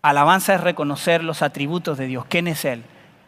Alabanza 0.00 0.54
es 0.54 0.62
reconocer 0.62 1.22
los 1.22 1.42
atributos 1.42 1.98
de 1.98 2.06
Dios, 2.06 2.24
quién 2.26 2.48
es 2.48 2.64
Él. 2.64 2.84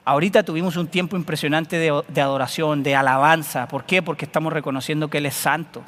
Ahorita 0.09 0.43
tuvimos 0.43 0.77
un 0.79 0.87
tiempo 0.87 1.19
impresionante 1.19 1.77
de, 1.77 2.21
adoración, 2.23 2.83
de 2.83 2.97
alabanza. 2.97 3.69
¿Por 3.69 3.85
qué? 3.85 4.01
Porque 4.01 4.25
estamos 4.25 4.55
reconociendo 4.55 5.11
que 5.11 5.19
Él 5.19 5.27
es 5.27 5.35
santo 5.35 5.83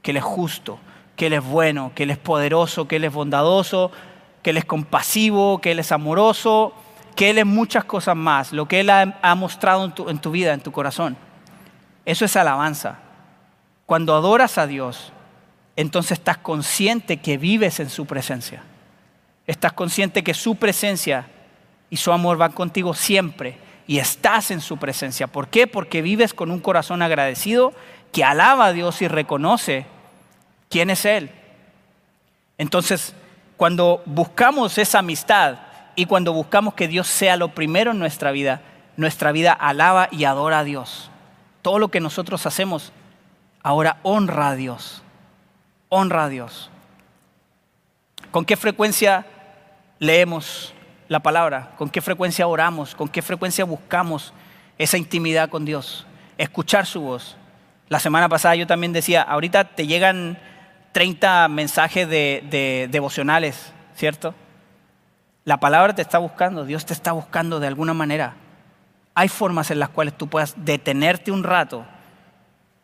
que 0.00 0.12
Él 0.12 0.18
es 0.18 0.22
justo, 0.22 0.78
que 1.16 1.26
Él 1.26 1.32
es 1.32 1.42
bueno, 1.42 1.90
que 1.92 2.04
Él 2.04 2.12
es 2.12 2.18
poderoso, 2.18 2.86
que 2.86 2.94
Él 2.94 3.04
es 3.04 3.12
bondadoso, 3.12 3.90
que 4.44 4.50
Él 4.50 4.58
es 4.58 4.64
compasivo, 4.64 5.60
que 5.60 5.72
Él 5.72 5.80
es 5.80 5.90
amoroso, 5.90 6.72
que 7.16 7.30
Él 7.30 7.38
es 7.38 7.46
muchas 7.46 7.82
cosas 7.82 8.14
más, 8.14 8.52
lo 8.52 8.68
que 8.68 8.78
Él 8.78 8.90
ha, 8.90 9.34
mostrado 9.34 9.84
en 9.84 9.90
tu, 9.90 10.08
en 10.08 10.20
tu 10.20 10.30
vida, 10.30 10.54
en 10.54 10.60
tu 10.60 10.70
corazón. 10.70 11.16
Eso 12.04 12.26
es 12.26 12.36
alabanza. 12.36 13.00
Cuando 13.86 14.14
adoras 14.14 14.56
a 14.56 14.68
Dios, 14.68 15.12
entonces 15.74 16.12
estás 16.12 16.38
consciente 16.38 17.16
que 17.16 17.38
vives 17.38 17.80
en 17.80 17.90
su 17.90 18.06
presencia. 18.06 18.62
Estás 19.48 19.72
consciente 19.72 20.22
que 20.22 20.32
su 20.32 20.54
presencia 20.54 21.26
y 21.90 21.96
su 21.96 22.12
amor 22.12 22.36
van 22.36 22.52
contigo 22.52 22.94
siempre 22.94 23.58
y 23.86 23.98
estás 23.98 24.50
en 24.50 24.60
su 24.60 24.76
presencia. 24.76 25.26
¿Por 25.26 25.48
qué? 25.48 25.66
Porque 25.66 26.02
vives 26.02 26.34
con 26.34 26.50
un 26.50 26.60
corazón 26.60 27.02
agradecido 27.02 27.72
que 28.12 28.24
alaba 28.24 28.66
a 28.66 28.72
Dios 28.72 29.00
y 29.02 29.08
reconoce 29.08 29.86
quién 30.68 30.90
es 30.90 31.04
Él. 31.04 31.30
Entonces, 32.58 33.14
cuando 33.56 34.02
buscamos 34.04 34.76
esa 34.78 34.98
amistad 34.98 35.58
y 35.96 36.06
cuando 36.06 36.32
buscamos 36.32 36.74
que 36.74 36.88
Dios 36.88 37.06
sea 37.06 37.36
lo 37.36 37.48
primero 37.54 37.92
en 37.92 37.98
nuestra 37.98 38.30
vida, 38.30 38.62
nuestra 38.96 39.32
vida 39.32 39.52
alaba 39.52 40.08
y 40.10 40.24
adora 40.24 40.60
a 40.60 40.64
Dios. 40.64 41.10
Todo 41.62 41.78
lo 41.78 41.88
que 41.88 42.00
nosotros 42.00 42.46
hacemos 42.46 42.92
ahora 43.62 43.98
honra 44.02 44.50
a 44.50 44.54
Dios. 44.54 45.02
Honra 45.88 46.24
a 46.24 46.28
Dios. 46.28 46.70
¿Con 48.30 48.44
qué 48.44 48.56
frecuencia 48.56 49.26
leemos 49.98 50.74
la 51.08 51.20
palabra? 51.20 51.72
¿Con 51.76 51.90
qué 51.90 52.00
frecuencia 52.00 52.46
oramos? 52.46 52.94
¿Con 52.94 53.08
qué 53.08 53.22
frecuencia 53.22 53.64
buscamos 53.64 54.32
esa 54.76 54.98
intimidad 54.98 55.48
con 55.48 55.64
Dios? 55.64 56.06
Escuchar 56.36 56.86
su 56.86 57.00
voz. 57.00 57.36
La 57.88 57.98
semana 57.98 58.28
pasada 58.28 58.54
yo 58.54 58.66
también 58.66 58.92
decía, 58.92 59.22
ahorita 59.22 59.64
te 59.64 59.86
llegan 59.86 60.38
30 60.92 61.48
mensajes 61.48 62.08
de, 62.08 62.88
devocionales, 62.90 63.72
¿cierto? 63.94 64.34
La 65.44 65.58
palabra 65.58 65.94
te 65.94 66.02
está 66.02 66.18
buscando, 66.18 66.66
Dios 66.66 66.84
te 66.84 66.92
está 66.92 67.12
buscando 67.12 67.60
de 67.60 67.66
alguna 67.66 67.94
manera. 67.94 68.34
Hay 69.14 69.28
formas 69.28 69.70
en 69.70 69.78
las 69.78 69.88
cuales 69.88 70.16
tú 70.16 70.28
puedas 70.28 70.54
detenerte 70.58 71.32
un 71.32 71.42
rato, 71.42 71.86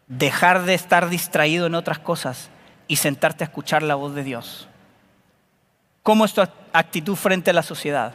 dejar 0.07 0.63
de 0.63 0.75
estar 0.75 1.11
distraído 1.11 1.67
en 1.67 1.75
otras 1.75 1.99
cosas 1.99 2.51
y 2.89 2.97
sentarte 2.97 3.45
a 3.45 3.47
escuchar 3.47 3.83
la 3.83 3.95
voz 3.95 4.15
de 4.15 4.25
Dios. 4.25 4.69
¿Cómo 6.05 6.27
es 6.27 6.35
tu 6.35 6.43
actitud 6.75 7.17
frente 7.17 7.49
a 7.49 7.55
la 7.55 7.63
sociedad? 7.63 8.13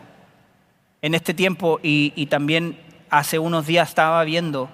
En 1.01 1.15
este 1.15 1.33
tiempo 1.33 1.79
y, 1.81 2.27
también 2.27 2.79
hace 3.09 3.39
unos 3.39 3.65
días 3.65 3.89
estaba 3.89 4.23
viendo 4.23 4.69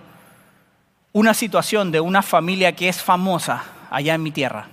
una 1.13 1.33
situación 1.33 1.93
de 1.93 2.01
una 2.01 2.21
familia 2.21 2.75
que 2.75 2.89
es 2.89 3.01
famosa 3.01 3.63
allá 3.89 4.15
en 4.15 4.21
mi 4.21 4.31
tierra. 4.31 4.67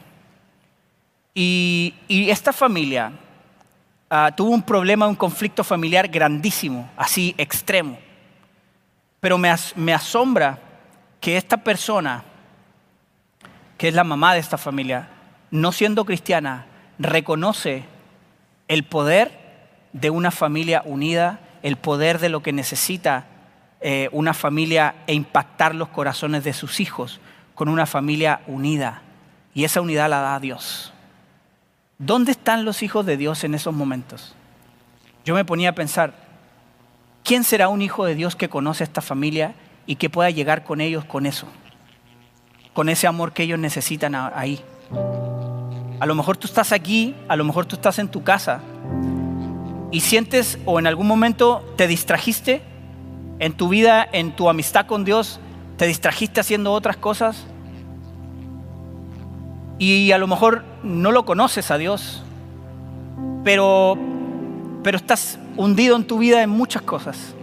Y, 1.33 1.95
esta 2.09 2.53
familia 2.53 3.13
ah, 4.11 4.33
tuvo 4.37 4.51
un 4.51 4.63
problema, 4.65 5.07
un 5.07 5.15
conflicto 5.15 5.63
familiar 5.63 6.09
grandísimo, 6.09 6.91
así 6.97 7.37
extremo. 7.39 7.97
Pero 9.21 9.39
me, 9.39 9.55
me 9.77 9.95
asombra 9.95 10.59
que 11.21 11.37
esta 11.37 11.59
persona, 11.59 12.25
que 13.79 13.87
es 13.87 13.95
la 13.95 14.03
mamá 14.03 14.35
de 14.35 14.41
esta 14.41 14.59
familia, 14.59 15.11
no 15.53 15.71
siendo 15.71 16.05
cristiana, 16.05 16.67
reconoce 16.99 17.92
el 18.69 18.85
poder 18.85 19.41
de 19.93 20.11
una 20.11 20.31
familia 20.31 20.83
unida 20.85 21.41
el 21.63 21.77
poder 21.77 22.19
de 22.19 22.29
lo 22.29 22.43
que 22.43 22.53
necesita 22.53 23.27
eh, 23.81 24.09
una 24.13 24.35
familia 24.35 24.97
e 25.07 25.15
impactar 25.15 25.75
los 25.75 25.89
corazones 25.89 26.45
de 26.45 26.53
sus 26.53 26.81
hijos 26.81 27.21
con 27.55 27.69
una 27.69 27.87
familia 27.87 28.41
unida. 28.47 29.03
Y 29.55 29.65
esa 29.65 29.81
unidad 29.81 30.11
la 30.11 30.21
da 30.21 30.41
Dios. 30.41 30.93
¿Dónde 31.99 32.33
están 32.33 32.65
los 32.65 32.83
hijos 32.83 33.07
de 33.07 33.17
Dios 33.17 33.45
en 33.45 33.55
esos 33.55 33.75
momentos? 33.75 34.35
Yo 35.25 35.35
me 35.35 35.45
ponía 35.45 35.71
a 35.71 35.75
pensar, 35.75 36.15
¿quién 37.23 37.45
será 37.45 37.69
un 37.69 37.83
hijo 37.83 38.05
de 38.05 38.17
Dios 38.17 38.35
que 38.35 38.49
conoce 38.49 38.83
esta 38.83 39.03
familia 39.03 39.55
y 39.87 39.97
que 39.97 40.11
pueda 40.11 40.31
llegar 40.31 40.65
con 40.65 40.81
ellos 40.81 41.05
con 41.05 41.27
eso? 41.27 41.47
Con 42.73 42.89
ese 42.89 43.07
amor 43.07 43.33
que 43.33 43.45
ellos 43.45 43.59
necesitan 43.59 44.15
ahí. 44.15 44.65
A 46.03 46.07
lo 46.07 46.17
mejor 46.17 46.37
tú 46.37 46.49
estás 46.49 46.73
aquí, 46.73 47.15
a 47.29 47.37
lo 47.37 47.45
mejor 47.45 47.65
tú 47.65 47.77
estás 47.77 48.01
en 48.01 48.09
tu 48.09 48.25
casa 48.25 48.61
y 49.93 50.01
sientes 50.01 50.59
o 50.65 50.81
en 50.81 50.89
algún 50.89 51.07
momento 51.07 51.65
te 51.77 51.87
distrajiste 51.87 52.61
en 53.39 53.53
tu 53.53 53.69
vida, 53.69 54.09
en 54.11 54.35
tu 54.35 54.49
amistad 54.49 54.87
con 54.87 55.05
Dios, 55.05 55.39
te 55.77 55.87
distrajiste 55.87 56.41
haciendo 56.41 56.73
otras 56.73 56.97
cosas 56.97 57.45
y 59.79 60.11
a 60.11 60.19
lo 60.19 60.27
mejor 60.27 60.65
no 60.83 61.13
lo 61.13 61.25
conoces 61.25 61.71
a 61.71 61.79
Dios, 61.79 62.25
pero, 63.45 63.97
pero 64.83 64.97
estás 64.97 65.39
hundido 65.57 65.95
en 65.95 66.05
tu 66.05 66.19
vida 66.19 66.43
en 66.43 66.51
muchas 66.51 66.83
cosas. 66.83 67.37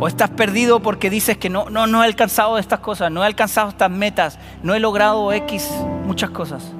O 0.00 0.08
estás 0.08 0.30
perdido 0.30 0.80
porque 0.80 1.10
dices 1.10 1.38
que 1.38 1.48
no, 1.48 1.70
no, 1.70 1.86
no 1.86 2.02
he 2.02 2.06
alcanzado 2.06 2.58
estas 2.58 2.80
cosas, 2.80 3.12
no 3.12 3.22
he 3.22 3.26
alcanzado 3.26 3.68
estas 3.68 3.88
metas, 3.88 4.40
no 4.64 4.74
he 4.74 4.80
logrado 4.80 5.32
X, 5.32 5.70
muchas 6.04 6.30
cosas. 6.30 6.72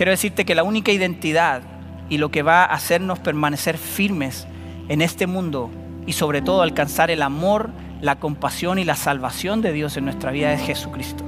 Quiero 0.00 0.12
decirte 0.12 0.46
que 0.46 0.54
la 0.54 0.62
única 0.62 0.92
identidad 0.92 1.60
y 2.08 2.16
lo 2.16 2.30
que 2.30 2.40
va 2.40 2.64
a 2.64 2.72
hacernos 2.72 3.18
permanecer 3.18 3.76
firmes 3.76 4.46
en 4.88 5.02
este 5.02 5.26
mundo 5.26 5.68
y 6.06 6.14
sobre 6.14 6.40
todo 6.40 6.62
alcanzar 6.62 7.10
el 7.10 7.20
amor, 7.20 7.68
la 8.00 8.16
compasión 8.16 8.78
y 8.78 8.84
la 8.84 8.96
salvación 8.96 9.60
de 9.60 9.74
Dios 9.74 9.98
en 9.98 10.06
nuestra 10.06 10.30
vida 10.30 10.54
es 10.54 10.62
Jesucristo. 10.62 11.22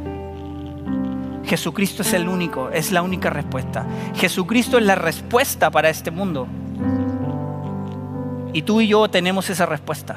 Jesucristo 1.45 2.01
es 2.01 2.15
el 2.15 2.27
único, 2.27 2.71
es 2.71 2.93
la 2.93 3.03
única 3.03 3.29
respuesta. 3.29 3.85
Jesucristo 4.15 4.79
es 4.79 4.87
la 4.87 4.95
respuesta 4.95 5.71
para 5.71 5.91
este 5.91 6.11
mundo. 6.11 6.47
Y 8.55 8.63
tú 8.63 8.81
y 8.81 8.89
yo 8.89 9.07
tenemos 9.11 9.51
esa 9.51 9.67
respuesta. 9.67 10.17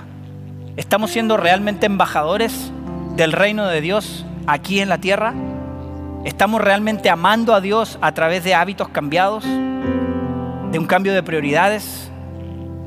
¿Estamos 0.77 1.11
siendo 1.11 1.35
realmente 1.35 1.87
embajadores 1.87 2.71
del 3.17 3.33
reino 3.33 3.67
de 3.67 3.81
Dios 3.81 4.25
aquí 4.47 4.79
en 4.79 4.87
la 4.87 4.99
tierra? 4.99 5.33
¿Estamos 6.25 6.59
realmente 6.59 7.11
amando 7.11 7.53
a 7.53 7.61
Dios 7.61 7.99
a 8.01 8.11
través 8.11 8.43
de 8.43 8.55
hábitos 8.55 8.89
cambiados? 8.89 9.43
¿De 9.43 10.79
un 10.79 10.87
cambio 10.87 11.13
de 11.13 11.21
prioridades? 11.21 12.09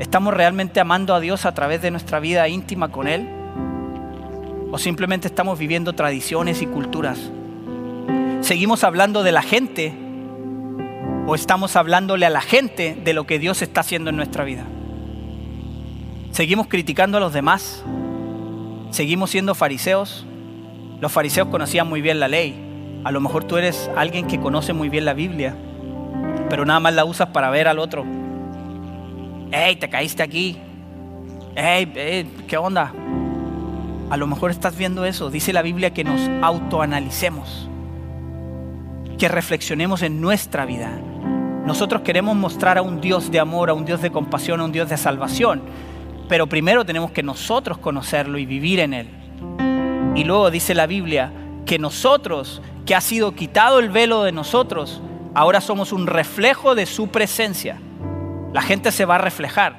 ¿Estamos 0.00 0.34
realmente 0.34 0.80
amando 0.80 1.14
a 1.14 1.20
Dios 1.20 1.46
a 1.46 1.54
través 1.54 1.80
de 1.80 1.92
nuestra 1.92 2.18
vida 2.18 2.48
íntima 2.48 2.88
con 2.88 3.06
Él? 3.06 3.28
¿O 4.72 4.76
simplemente 4.76 5.28
estamos 5.28 5.56
viviendo 5.56 5.92
tradiciones 5.92 6.62
y 6.62 6.66
culturas? 6.66 7.30
¿Seguimos 8.40 8.82
hablando 8.82 9.22
de 9.22 9.30
la 9.30 9.42
gente 9.42 9.94
o 11.28 11.36
estamos 11.36 11.76
hablándole 11.76 12.26
a 12.26 12.30
la 12.30 12.40
gente 12.40 12.98
de 13.04 13.12
lo 13.12 13.24
que 13.24 13.38
Dios 13.38 13.62
está 13.62 13.82
haciendo 13.82 14.10
en 14.10 14.16
nuestra 14.16 14.42
vida? 14.42 14.64
¿Seguimos 16.32 16.66
criticando 16.66 17.18
a 17.18 17.20
los 17.20 17.32
demás? 17.32 17.84
¿Seguimos 18.90 19.30
siendo 19.30 19.54
fariseos? 19.54 20.26
Los 21.00 21.12
fariseos 21.12 21.46
conocían 21.46 21.88
muy 21.88 22.00
bien 22.00 22.18
la 22.18 22.26
ley. 22.26 22.67
A 23.04 23.10
lo 23.10 23.20
mejor 23.20 23.44
tú 23.44 23.56
eres 23.56 23.90
alguien 23.96 24.26
que 24.26 24.40
conoce 24.40 24.72
muy 24.72 24.88
bien 24.88 25.04
la 25.04 25.14
Biblia, 25.14 25.54
pero 26.50 26.64
nada 26.64 26.80
más 26.80 26.94
la 26.94 27.04
usas 27.04 27.28
para 27.28 27.50
ver 27.50 27.68
al 27.68 27.78
otro 27.78 28.04
hey, 29.50 29.76
te 29.76 29.88
caíste 29.88 30.22
aquí, 30.22 30.56
hey, 31.54 32.30
¿qué 32.46 32.56
onda? 32.56 32.92
A 34.10 34.16
lo 34.16 34.26
mejor 34.26 34.50
estás 34.50 34.76
viendo 34.76 35.04
eso. 35.04 35.30
Dice 35.30 35.52
la 35.52 35.62
Biblia 35.62 35.92
que 35.92 36.04
nos 36.04 36.20
autoanalicemos, 36.42 37.68
que 39.18 39.28
reflexionemos 39.28 40.02
en 40.02 40.20
nuestra 40.20 40.64
vida. 40.64 40.90
Nosotros 41.66 42.02
queremos 42.02 42.34
mostrar 42.36 42.78
a 42.78 42.82
un 42.82 43.00
Dios 43.00 43.30
de 43.30 43.40
amor, 43.40 43.68
a 43.68 43.74
un 43.74 43.84
Dios 43.84 44.00
de 44.00 44.10
compasión, 44.10 44.60
a 44.60 44.64
un 44.64 44.72
Dios 44.72 44.88
de 44.88 44.96
salvación, 44.96 45.62
pero 46.28 46.46
primero 46.46 46.84
tenemos 46.84 47.10
que 47.10 47.22
nosotros 47.22 47.78
conocerlo 47.78 48.38
y 48.38 48.46
vivir 48.46 48.80
en 48.80 48.94
Él. 48.94 49.08
Y 50.14 50.24
luego 50.24 50.50
dice 50.50 50.74
la 50.74 50.86
Biblia 50.86 51.30
que 51.66 51.78
nosotros, 51.78 52.62
que 52.88 52.94
ha 52.94 53.02
sido 53.02 53.34
quitado 53.34 53.80
el 53.80 53.90
velo 53.90 54.22
de 54.22 54.32
nosotros, 54.32 55.02
ahora 55.34 55.60
somos 55.60 55.92
un 55.92 56.06
reflejo 56.06 56.74
de 56.74 56.86
su 56.86 57.08
presencia. 57.08 57.78
La 58.54 58.62
gente 58.62 58.92
se 58.92 59.04
va 59.04 59.16
a 59.16 59.18
reflejar. 59.18 59.76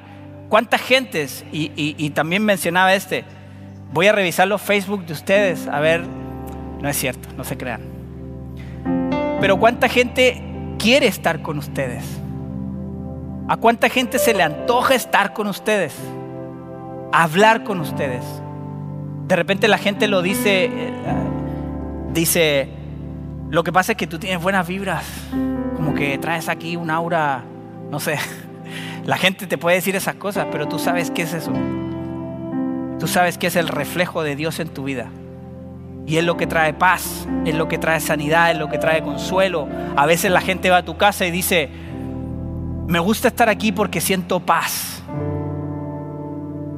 ¿Cuántas 0.48 0.80
gentes? 0.80 1.44
Y, 1.50 2.10
también 2.10 2.44
mencionaba 2.44 2.94
este, 2.94 3.24
voy 3.92 4.06
a 4.06 4.12
revisar 4.12 4.46
los 4.46 4.62
Facebook 4.62 5.06
de 5.06 5.12
ustedes, 5.12 5.66
a 5.66 5.80
ver, 5.80 6.04
no 6.80 6.88
es 6.88 6.96
cierto, 6.96 7.28
no 7.36 7.42
se 7.42 7.58
crean. 7.58 7.80
Pero 9.40 9.58
¿cuánta 9.58 9.88
gente 9.88 10.40
quiere 10.78 11.08
estar 11.08 11.42
con 11.42 11.58
ustedes? 11.58 12.04
¿A 13.48 13.56
cuánta 13.56 13.88
gente 13.88 14.20
se 14.20 14.34
le 14.34 14.44
antoja 14.44 14.94
estar 14.94 15.32
con 15.32 15.48
ustedes? 15.48 15.96
Hablar 17.10 17.64
con 17.64 17.80
ustedes. 17.80 18.22
De 19.26 19.34
repente 19.34 19.66
la 19.66 19.78
gente 19.78 20.06
lo 20.06 20.22
dice, 20.22 20.66
eh, 20.66 20.92
dice, 22.12 22.78
lo 23.50 23.64
que 23.64 23.72
pasa 23.72 23.92
es 23.92 23.98
que 23.98 24.06
tú 24.06 24.18
tienes 24.18 24.40
buenas 24.40 24.66
vibras, 24.66 25.04
como 25.74 25.92
que 25.94 26.16
traes 26.18 26.48
aquí 26.48 26.76
un 26.76 26.88
aura, 26.88 27.42
no 27.90 27.98
sé, 27.98 28.16
la 29.04 29.16
gente 29.16 29.48
te 29.48 29.58
puede 29.58 29.76
decir 29.76 29.96
esas 29.96 30.14
cosas, 30.14 30.46
pero 30.52 30.68
tú 30.68 30.78
sabes 30.78 31.10
qué 31.10 31.22
es 31.22 31.34
eso. 31.34 31.52
Tú 33.00 33.08
sabes 33.08 33.38
que 33.38 33.48
es 33.48 33.56
el 33.56 33.66
reflejo 33.66 34.22
de 34.22 34.36
Dios 34.36 34.60
en 34.60 34.68
tu 34.68 34.84
vida. 34.84 35.10
Y 36.06 36.18
es 36.18 36.24
lo 36.24 36.36
que 36.36 36.46
trae 36.46 36.74
paz, 36.74 37.26
es 37.44 37.54
lo 37.54 37.66
que 37.66 37.78
trae 37.78 37.98
sanidad, 37.98 38.52
es 38.52 38.58
lo 38.58 38.68
que 38.68 38.78
trae 38.78 39.02
consuelo. 39.02 39.68
A 39.96 40.06
veces 40.06 40.30
la 40.30 40.40
gente 40.40 40.70
va 40.70 40.78
a 40.78 40.84
tu 40.84 40.96
casa 40.96 41.26
y 41.26 41.30
dice, 41.30 41.70
me 42.86 42.98
gusta 42.98 43.28
estar 43.28 43.48
aquí 43.48 43.72
porque 43.72 44.00
siento 44.00 44.40
paz. 44.40 45.02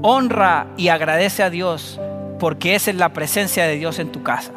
Honra 0.01 0.69
y 0.77 0.89
agradece 0.89 1.43
a 1.43 1.51
Dios 1.51 2.01
porque 2.39 2.75
esa 2.75 2.91
es 2.91 2.97
la 2.97 3.13
presencia 3.13 3.67
de 3.67 3.77
Dios 3.77 3.99
en 3.99 4.11
tu 4.11 4.23
casa. 4.23 4.53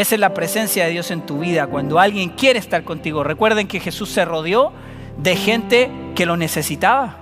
Esa 0.00 0.14
es 0.14 0.20
la 0.20 0.32
presencia 0.32 0.86
de 0.86 0.92
Dios 0.92 1.10
en 1.10 1.20
tu 1.20 1.40
vida. 1.40 1.66
Cuando 1.66 1.98
alguien 1.98 2.30
quiere 2.30 2.58
estar 2.58 2.84
contigo, 2.84 3.22
recuerden 3.22 3.68
que 3.68 3.80
Jesús 3.80 4.08
se 4.08 4.24
rodeó 4.24 4.72
de 5.18 5.36
gente 5.36 5.90
que 6.14 6.24
lo 6.24 6.38
necesitaba. 6.38 7.18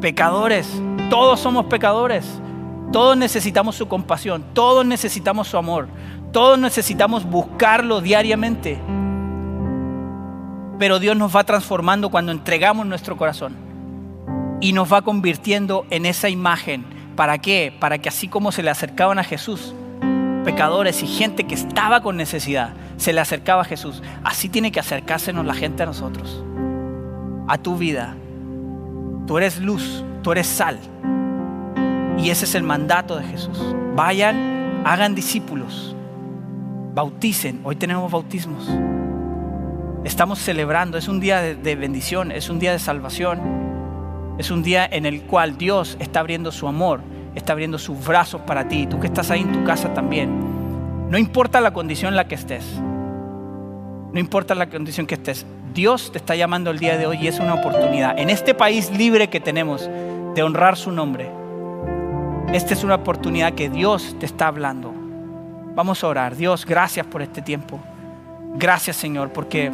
Pecadores, 0.00 0.68
todos 1.08 1.38
somos 1.38 1.66
pecadores. 1.66 2.26
Todos 2.90 3.16
necesitamos 3.16 3.76
su 3.76 3.86
compasión, 3.86 4.44
todos 4.54 4.84
necesitamos 4.84 5.46
su 5.46 5.56
amor, 5.56 5.86
todos 6.32 6.58
necesitamos 6.58 7.24
buscarlo 7.24 8.00
diariamente. 8.00 8.80
Pero 10.80 10.98
Dios 10.98 11.16
nos 11.16 11.36
va 11.36 11.44
transformando 11.44 12.10
cuando 12.10 12.32
entregamos 12.32 12.86
nuestro 12.86 13.16
corazón 13.16 13.54
y 14.60 14.72
nos 14.72 14.92
va 14.92 15.02
convirtiendo 15.02 15.86
en 15.90 16.06
esa 16.06 16.28
imagen. 16.28 16.84
¿Para 17.14 17.38
qué? 17.38 17.72
Para 17.78 17.98
que 17.98 18.08
así 18.08 18.26
como 18.26 18.50
se 18.50 18.64
le 18.64 18.70
acercaban 18.70 19.20
a 19.20 19.24
Jesús, 19.24 19.74
pecadores 20.48 21.02
y 21.02 21.06
gente 21.06 21.44
que 21.44 21.54
estaba 21.54 22.00
con 22.00 22.16
necesidad, 22.16 22.70
se 22.96 23.12
le 23.12 23.20
acercaba 23.20 23.60
a 23.60 23.64
Jesús. 23.66 24.02
Así 24.24 24.48
tiene 24.48 24.72
que 24.72 24.80
acercársenos 24.80 25.44
la 25.44 25.52
gente 25.52 25.82
a 25.82 25.86
nosotros, 25.86 26.42
a 27.46 27.58
tu 27.58 27.76
vida. 27.76 28.16
Tú 29.26 29.36
eres 29.36 29.60
luz, 29.60 30.02
tú 30.22 30.32
eres 30.32 30.46
sal. 30.46 30.78
Y 32.16 32.30
ese 32.30 32.46
es 32.46 32.54
el 32.54 32.62
mandato 32.62 33.18
de 33.18 33.24
Jesús. 33.24 33.58
Vayan, 33.94 34.80
hagan 34.86 35.14
discípulos, 35.14 35.94
bauticen. 36.94 37.60
Hoy 37.62 37.76
tenemos 37.76 38.10
bautismos. 38.10 38.70
Estamos 40.04 40.38
celebrando, 40.38 40.96
es 40.96 41.08
un 41.08 41.20
día 41.20 41.42
de, 41.42 41.56
de 41.56 41.76
bendición, 41.76 42.32
es 42.32 42.48
un 42.48 42.58
día 42.58 42.72
de 42.72 42.78
salvación, 42.78 43.38
es 44.38 44.50
un 44.50 44.62
día 44.62 44.88
en 44.90 45.04
el 45.04 45.24
cual 45.24 45.58
Dios 45.58 45.98
está 46.00 46.20
abriendo 46.20 46.52
su 46.52 46.66
amor 46.66 47.02
está 47.34 47.52
abriendo 47.52 47.78
sus 47.78 48.04
brazos 48.04 48.40
para 48.42 48.68
ti. 48.68 48.86
Tú 48.86 48.98
que 49.00 49.06
estás 49.06 49.30
ahí 49.30 49.40
en 49.42 49.52
tu 49.52 49.64
casa 49.64 49.94
también. 49.94 50.30
No 51.10 51.16
importa 51.16 51.60
la 51.60 51.72
condición 51.72 52.12
en 52.12 52.16
la 52.16 52.28
que 52.28 52.34
estés. 52.34 52.64
No 54.12 54.18
importa 54.18 54.54
la 54.54 54.68
condición 54.68 55.06
que 55.06 55.14
estés. 55.14 55.46
Dios 55.74 56.12
te 56.12 56.18
está 56.18 56.34
llamando 56.34 56.70
el 56.70 56.78
día 56.78 56.96
de 56.98 57.06
hoy 57.06 57.18
y 57.20 57.28
es 57.28 57.38
una 57.40 57.54
oportunidad. 57.54 58.18
En 58.18 58.30
este 58.30 58.54
país 58.54 58.90
libre 58.90 59.28
que 59.28 59.40
tenemos 59.40 59.88
de 60.34 60.42
honrar 60.42 60.76
su 60.76 60.90
nombre. 60.90 61.30
Esta 62.52 62.74
es 62.74 62.84
una 62.84 62.96
oportunidad 62.96 63.52
que 63.52 63.68
Dios 63.68 64.16
te 64.18 64.26
está 64.26 64.48
hablando. 64.48 64.92
Vamos 65.74 66.02
a 66.02 66.08
orar. 66.08 66.36
Dios, 66.36 66.66
gracias 66.66 67.06
por 67.06 67.22
este 67.22 67.42
tiempo. 67.42 67.78
Gracias 68.56 68.96
Señor, 68.96 69.32
porque 69.32 69.70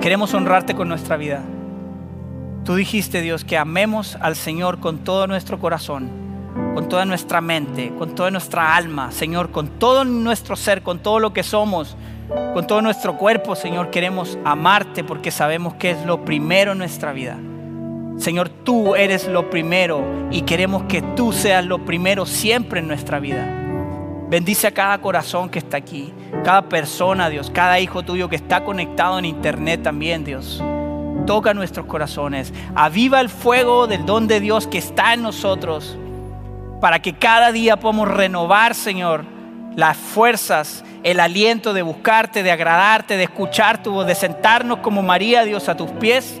queremos 0.00 0.32
honrarte 0.32 0.74
con 0.74 0.88
nuestra 0.88 1.16
vida. 1.16 1.42
Tú 2.64 2.76
dijiste, 2.76 3.20
Dios, 3.20 3.44
que 3.44 3.58
amemos 3.58 4.16
al 4.20 4.36
Señor 4.36 4.78
con 4.80 4.98
todo 4.98 5.26
nuestro 5.26 5.58
corazón 5.58 6.23
con 6.74 6.88
toda 6.88 7.04
nuestra 7.04 7.40
mente, 7.40 7.92
con 7.96 8.14
toda 8.14 8.30
nuestra 8.30 8.74
alma, 8.74 9.12
Señor, 9.12 9.50
con 9.50 9.68
todo 9.68 10.04
nuestro 10.04 10.56
ser, 10.56 10.82
con 10.82 10.98
todo 10.98 11.20
lo 11.20 11.32
que 11.32 11.44
somos, 11.44 11.96
con 12.52 12.66
todo 12.66 12.82
nuestro 12.82 13.16
cuerpo, 13.16 13.54
Señor, 13.54 13.90
queremos 13.90 14.36
amarte 14.44 15.04
porque 15.04 15.30
sabemos 15.30 15.74
que 15.74 15.92
es 15.92 16.04
lo 16.04 16.24
primero 16.24 16.72
en 16.72 16.78
nuestra 16.78 17.12
vida. 17.12 17.38
Señor, 18.18 18.48
tú 18.48 18.94
eres 18.94 19.28
lo 19.28 19.50
primero 19.50 20.02
y 20.30 20.42
queremos 20.42 20.84
que 20.84 21.02
tú 21.02 21.32
seas 21.32 21.64
lo 21.64 21.84
primero 21.84 22.26
siempre 22.26 22.80
en 22.80 22.88
nuestra 22.88 23.20
vida. 23.20 23.46
Bendice 24.28 24.66
a 24.66 24.74
cada 24.74 24.98
corazón 24.98 25.48
que 25.48 25.58
está 25.58 25.76
aquí, 25.76 26.12
cada 26.44 26.68
persona, 26.68 27.28
Dios, 27.28 27.50
cada 27.50 27.78
hijo 27.78 28.02
tuyo 28.02 28.28
que 28.28 28.36
está 28.36 28.64
conectado 28.64 29.18
en 29.18 29.26
internet 29.26 29.82
también, 29.82 30.24
Dios. 30.24 30.62
Toca 31.26 31.54
nuestros 31.54 31.86
corazones, 31.86 32.52
aviva 32.74 33.20
el 33.20 33.28
fuego 33.28 33.86
del 33.86 34.06
don 34.06 34.26
de 34.26 34.40
Dios 34.40 34.66
que 34.66 34.78
está 34.78 35.14
en 35.14 35.22
nosotros, 35.22 35.98
para 36.84 37.00
que 37.00 37.14
cada 37.14 37.50
día 37.50 37.78
podamos 37.78 38.08
renovar, 38.08 38.74
Señor, 38.74 39.24
las 39.74 39.96
fuerzas, 39.96 40.84
el 41.02 41.18
aliento 41.18 41.72
de 41.72 41.80
buscarte, 41.80 42.42
de 42.42 42.52
agradarte, 42.52 43.16
de 43.16 43.22
escuchar 43.22 43.82
tu 43.82 43.92
voz, 43.92 44.06
de 44.06 44.14
sentarnos 44.14 44.80
como 44.80 45.02
María, 45.02 45.44
Dios, 45.44 45.70
a 45.70 45.78
tus 45.78 45.90
pies 45.92 46.38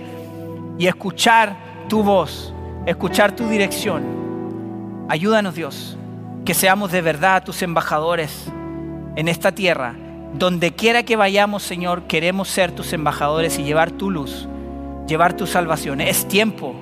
y 0.78 0.86
escuchar 0.86 1.56
tu 1.88 2.02
voz, 2.02 2.52
escuchar 2.84 3.34
tu 3.34 3.48
dirección. 3.48 5.06
Ayúdanos, 5.08 5.54
Dios, 5.54 5.96
que 6.44 6.52
seamos 6.52 6.92
de 6.92 7.00
verdad 7.00 7.42
tus 7.42 7.62
embajadores 7.62 8.52
en 9.16 9.28
esta 9.28 9.52
tierra. 9.52 9.94
Donde 10.34 10.74
quiera 10.74 11.04
que 11.04 11.16
vayamos, 11.16 11.62
Señor, 11.62 12.02
queremos 12.02 12.50
ser 12.50 12.70
tus 12.70 12.92
embajadores 12.92 13.58
y 13.58 13.62
llevar 13.62 13.92
tu 13.92 14.10
luz, 14.10 14.46
llevar 15.06 15.32
tu 15.32 15.46
salvación. 15.46 16.02
Es 16.02 16.28
tiempo 16.28 16.74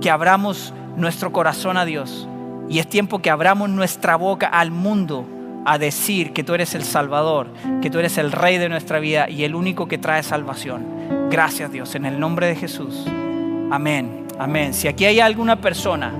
que 0.00 0.10
abramos 0.10 0.72
nuestro 0.96 1.32
corazón 1.32 1.76
a 1.76 1.84
Dios 1.84 2.28
y 2.70 2.78
es 2.78 2.88
tiempo 2.88 3.18
que 3.18 3.30
abramos 3.30 3.68
nuestra 3.68 4.14
boca 4.14 4.46
al 4.46 4.70
mundo 4.70 5.26
a 5.66 5.76
decir 5.76 6.32
que 6.32 6.44
tú 6.44 6.54
eres 6.54 6.76
el 6.76 6.84
Salvador, 6.84 7.48
que 7.82 7.90
tú 7.90 7.98
eres 7.98 8.16
el 8.16 8.30
Rey 8.30 8.58
de 8.58 8.68
nuestra 8.68 9.00
vida 9.00 9.28
y 9.28 9.42
el 9.42 9.56
único 9.56 9.88
que 9.88 9.98
trae 9.98 10.22
salvación. 10.22 10.86
Gracias 11.30 11.72
Dios, 11.72 11.96
en 11.96 12.06
el 12.06 12.20
nombre 12.20 12.46
de 12.46 12.54
Jesús. 12.54 13.04
Amén, 13.72 14.24
amén. 14.38 14.72
Si 14.72 14.86
aquí 14.86 15.04
hay 15.04 15.18
alguna 15.18 15.60
persona 15.60 16.12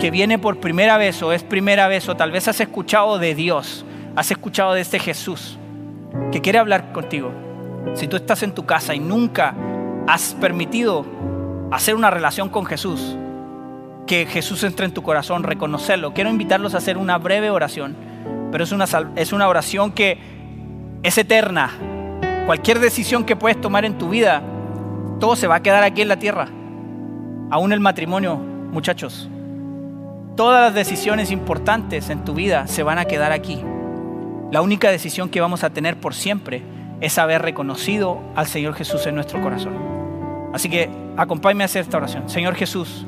que 0.00 0.10
viene 0.10 0.40
por 0.40 0.58
primera 0.58 0.98
vez 0.98 1.22
o 1.22 1.32
es 1.32 1.44
primera 1.44 1.86
vez 1.86 2.08
o 2.08 2.16
tal 2.16 2.32
vez 2.32 2.48
has 2.48 2.60
escuchado 2.60 3.18
de 3.18 3.36
Dios, 3.36 3.84
has 4.16 4.28
escuchado 4.32 4.74
de 4.74 4.80
este 4.80 4.98
Jesús 4.98 5.56
que 6.32 6.40
quiere 6.40 6.58
hablar 6.58 6.90
contigo. 6.92 7.32
Si 7.94 8.08
tú 8.08 8.16
estás 8.16 8.42
en 8.42 8.52
tu 8.52 8.66
casa 8.66 8.92
y 8.92 8.98
nunca 8.98 9.54
has 10.08 10.34
permitido 10.34 11.06
hacer 11.70 11.94
una 11.94 12.10
relación 12.10 12.48
con 12.48 12.66
Jesús, 12.66 13.16
que 14.10 14.26
Jesús 14.26 14.64
entre 14.64 14.86
en 14.86 14.92
tu 14.92 15.04
corazón, 15.04 15.44
reconocerlo. 15.44 16.12
Quiero 16.12 16.30
invitarlos 16.30 16.74
a 16.74 16.78
hacer 16.78 16.98
una 16.98 17.16
breve 17.16 17.48
oración, 17.48 17.94
pero 18.50 18.64
es 18.64 18.72
una, 18.72 18.86
es 19.14 19.32
una 19.32 19.46
oración 19.46 19.92
que 19.92 20.18
es 21.04 21.16
eterna. 21.16 21.70
Cualquier 22.44 22.80
decisión 22.80 23.24
que 23.24 23.36
puedes 23.36 23.60
tomar 23.60 23.84
en 23.84 23.98
tu 23.98 24.08
vida, 24.08 24.42
todo 25.20 25.36
se 25.36 25.46
va 25.46 25.54
a 25.54 25.62
quedar 25.62 25.84
aquí 25.84 26.02
en 26.02 26.08
la 26.08 26.18
tierra. 26.18 26.48
Aún 27.52 27.72
el 27.72 27.78
matrimonio, 27.78 28.34
muchachos. 28.34 29.30
Todas 30.36 30.60
las 30.60 30.74
decisiones 30.74 31.30
importantes 31.30 32.10
en 32.10 32.24
tu 32.24 32.34
vida 32.34 32.66
se 32.66 32.82
van 32.82 32.98
a 32.98 33.04
quedar 33.04 33.30
aquí. 33.30 33.62
La 34.50 34.60
única 34.60 34.90
decisión 34.90 35.28
que 35.28 35.40
vamos 35.40 35.62
a 35.62 35.70
tener 35.70 36.00
por 36.00 36.14
siempre 36.14 36.64
es 37.00 37.16
haber 37.16 37.42
reconocido 37.42 38.20
al 38.34 38.48
Señor 38.48 38.74
Jesús 38.74 39.06
en 39.06 39.14
nuestro 39.14 39.40
corazón. 39.40 39.74
Así 40.52 40.68
que 40.68 40.90
acompáñame 41.16 41.62
a 41.62 41.66
hacer 41.66 41.82
esta 41.82 41.98
oración. 41.98 42.28
Señor 42.28 42.56
Jesús, 42.56 43.06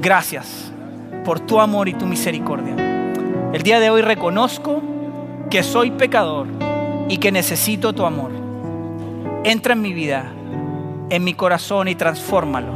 Gracias 0.00 0.72
por 1.24 1.40
tu 1.40 1.60
amor 1.60 1.88
y 1.88 1.94
tu 1.94 2.06
misericordia. 2.06 2.76
El 3.52 3.62
día 3.62 3.80
de 3.80 3.90
hoy 3.90 4.00
reconozco 4.00 4.80
que 5.50 5.64
soy 5.64 5.90
pecador 5.90 6.46
y 7.08 7.18
que 7.18 7.32
necesito 7.32 7.92
tu 7.92 8.04
amor. 8.04 8.30
Entra 9.42 9.72
en 9.72 9.82
mi 9.82 9.92
vida, 9.92 10.30
en 11.10 11.24
mi 11.24 11.34
corazón 11.34 11.88
y 11.88 11.96
transfórmalo. 11.96 12.72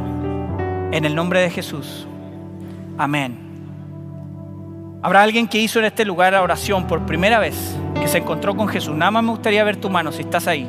En 0.91 1.05
el 1.05 1.15
nombre 1.15 1.39
de 1.39 1.49
Jesús. 1.49 2.05
Amén. 2.97 3.37
Habrá 5.01 5.23
alguien 5.23 5.47
que 5.47 5.59
hizo 5.59 5.79
en 5.79 5.85
este 5.85 6.03
lugar 6.03 6.33
la 6.33 6.41
oración 6.41 6.87
por 6.87 7.05
primera 7.05 7.39
vez, 7.39 7.77
que 7.99 8.07
se 8.09 8.17
encontró 8.17 8.55
con 8.55 8.67
Jesús. 8.67 8.95
Nada 8.95 9.11
más 9.11 9.23
me 9.23 9.31
gustaría 9.31 9.63
ver 9.63 9.77
tu 9.77 9.89
mano 9.89 10.11
si 10.11 10.23
estás 10.23 10.47
ahí. 10.47 10.67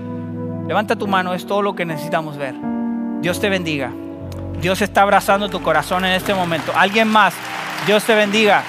Levanta 0.68 0.94
tu 0.94 1.08
mano, 1.08 1.34
es 1.34 1.46
todo 1.46 1.62
lo 1.62 1.74
que 1.74 1.84
necesitamos 1.84 2.36
ver. 2.36 2.54
Dios 3.20 3.40
te 3.40 3.48
bendiga. 3.48 3.90
Dios 4.60 4.80
está 4.82 5.02
abrazando 5.02 5.48
tu 5.48 5.62
corazón 5.62 6.04
en 6.04 6.12
este 6.12 6.34
momento. 6.34 6.72
Alguien 6.74 7.08
más, 7.08 7.34
Dios 7.86 8.04
te 8.04 8.14
bendiga. 8.14 8.62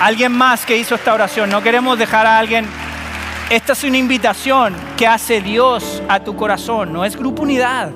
Alguien 0.00 0.32
más 0.32 0.64
que 0.64 0.76
hizo 0.76 0.94
esta 0.94 1.14
oración. 1.14 1.50
No 1.50 1.62
queremos 1.62 1.98
dejar 1.98 2.26
a 2.26 2.38
alguien. 2.38 2.66
Esta 3.50 3.74
es 3.74 3.84
una 3.84 3.98
invitación 3.98 4.74
que 4.96 5.06
hace 5.06 5.40
Dios 5.40 6.02
a 6.08 6.20
tu 6.20 6.34
corazón. 6.34 6.92
No 6.92 7.04
es 7.04 7.16
grupo 7.16 7.42
unidad. 7.42 7.90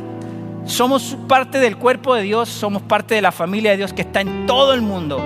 Somos 0.66 1.16
parte 1.28 1.58
del 1.58 1.76
cuerpo 1.76 2.14
de 2.14 2.22
Dios, 2.22 2.48
somos 2.48 2.82
parte 2.82 3.14
de 3.14 3.22
la 3.22 3.32
familia 3.32 3.70
de 3.70 3.76
Dios 3.78 3.92
que 3.92 4.02
está 4.02 4.20
en 4.20 4.46
todo 4.46 4.74
el 4.74 4.82
mundo. 4.82 5.22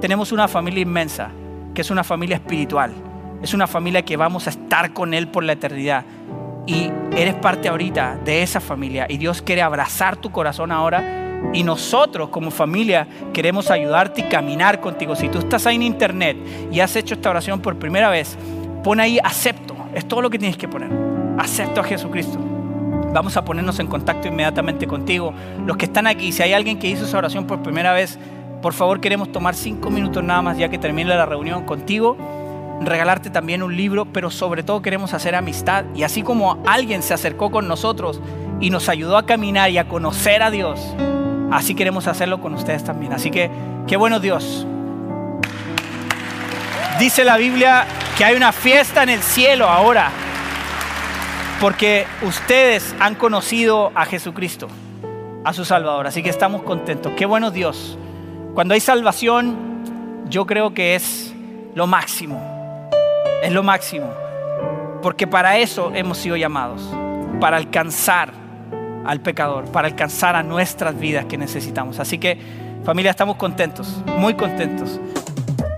Tenemos 0.00 0.32
una 0.32 0.48
familia 0.48 0.82
inmensa, 0.82 1.30
que 1.74 1.80
es 1.80 1.90
una 1.90 2.04
familia 2.04 2.36
espiritual. 2.36 2.92
Es 3.42 3.54
una 3.54 3.66
familia 3.66 4.04
que 4.04 4.16
vamos 4.16 4.46
a 4.46 4.50
estar 4.50 4.92
con 4.92 5.14
Él 5.14 5.28
por 5.28 5.44
la 5.44 5.54
eternidad 5.54 6.04
y 6.66 6.90
eres 7.16 7.34
parte 7.34 7.68
ahorita 7.68 8.18
de 8.24 8.42
esa 8.42 8.60
familia 8.60 9.06
y 9.08 9.18
Dios 9.18 9.42
quiere 9.42 9.62
abrazar 9.62 10.16
tu 10.16 10.30
corazón 10.30 10.72
ahora 10.72 11.24
y 11.52 11.62
nosotros 11.62 12.30
como 12.30 12.50
familia 12.50 13.06
queremos 13.32 13.70
ayudarte 13.70 14.22
y 14.22 14.24
caminar 14.24 14.80
contigo. 14.80 15.14
Si 15.14 15.28
tú 15.28 15.38
estás 15.38 15.66
ahí 15.66 15.76
en 15.76 15.82
internet 15.82 16.36
y 16.72 16.80
has 16.80 16.96
hecho 16.96 17.14
esta 17.14 17.30
oración 17.30 17.60
por 17.60 17.76
primera 17.76 18.08
vez, 18.08 18.36
pon 18.82 19.00
ahí 19.00 19.18
acepto. 19.22 19.76
Es 19.94 20.06
todo 20.06 20.22
lo 20.22 20.30
que 20.30 20.38
tienes 20.38 20.56
que 20.56 20.68
poner. 20.68 20.90
Acepto 21.38 21.80
a 21.80 21.84
Jesucristo. 21.84 22.38
Vamos 23.12 23.36
a 23.36 23.44
ponernos 23.44 23.78
en 23.78 23.86
contacto 23.86 24.26
inmediatamente 24.26 24.86
contigo. 24.86 25.32
Los 25.66 25.76
que 25.76 25.84
están 25.84 26.06
aquí, 26.06 26.32
si 26.32 26.42
hay 26.42 26.52
alguien 26.52 26.78
que 26.78 26.88
hizo 26.88 27.04
esa 27.04 27.18
oración 27.18 27.46
por 27.46 27.62
primera 27.62 27.92
vez, 27.92 28.18
por 28.60 28.72
favor 28.72 29.00
queremos 29.00 29.30
tomar 29.30 29.54
cinco 29.54 29.90
minutos 29.90 30.24
nada 30.24 30.40
más 30.42 30.56
ya 30.56 30.68
que 30.68 30.78
termine 30.78 31.14
la 31.14 31.26
reunión 31.26 31.64
contigo 31.64 32.16
regalarte 32.80 33.30
también 33.30 33.62
un 33.62 33.76
libro, 33.76 34.06
pero 34.06 34.30
sobre 34.30 34.62
todo 34.62 34.82
queremos 34.82 35.14
hacer 35.14 35.34
amistad. 35.34 35.84
Y 35.94 36.02
así 36.02 36.22
como 36.22 36.62
alguien 36.66 37.02
se 37.02 37.14
acercó 37.14 37.50
con 37.50 37.68
nosotros 37.68 38.20
y 38.60 38.70
nos 38.70 38.88
ayudó 38.88 39.16
a 39.16 39.26
caminar 39.26 39.70
y 39.70 39.78
a 39.78 39.88
conocer 39.88 40.42
a 40.42 40.50
Dios, 40.50 40.80
así 41.50 41.74
queremos 41.74 42.06
hacerlo 42.06 42.40
con 42.40 42.54
ustedes 42.54 42.84
también. 42.84 43.12
Así 43.12 43.30
que, 43.30 43.50
qué 43.86 43.96
bueno 43.96 44.20
Dios. 44.20 44.66
Dice 46.98 47.24
la 47.24 47.36
Biblia 47.36 47.86
que 48.16 48.24
hay 48.24 48.36
una 48.36 48.52
fiesta 48.52 49.02
en 49.02 49.08
el 49.08 49.20
cielo 49.20 49.68
ahora, 49.68 50.10
porque 51.60 52.06
ustedes 52.22 52.94
han 53.00 53.14
conocido 53.14 53.90
a 53.94 54.04
Jesucristo, 54.04 54.68
a 55.44 55.52
su 55.52 55.64
Salvador. 55.64 56.06
Así 56.06 56.22
que 56.22 56.30
estamos 56.30 56.62
contentos. 56.62 57.12
Qué 57.16 57.26
bueno 57.26 57.50
Dios. 57.50 57.98
Cuando 58.54 58.74
hay 58.74 58.80
salvación, 58.80 60.22
yo 60.28 60.46
creo 60.46 60.74
que 60.74 60.94
es 60.94 61.34
lo 61.74 61.88
máximo 61.88 62.53
es 63.44 63.52
lo 63.52 63.62
máximo. 63.62 64.12
Porque 65.02 65.26
para 65.26 65.58
eso 65.58 65.92
hemos 65.94 66.18
sido 66.18 66.36
llamados. 66.36 66.82
Para 67.40 67.58
alcanzar 67.58 68.32
al 69.04 69.20
pecador, 69.20 69.70
para 69.70 69.86
alcanzar 69.86 70.34
a 70.34 70.42
nuestras 70.42 70.98
vidas 70.98 71.26
que 71.26 71.36
necesitamos. 71.36 72.00
Así 72.00 72.18
que 72.18 72.38
familia, 72.84 73.10
estamos 73.10 73.36
contentos, 73.36 74.02
muy 74.18 74.34
contentos. 74.34 74.98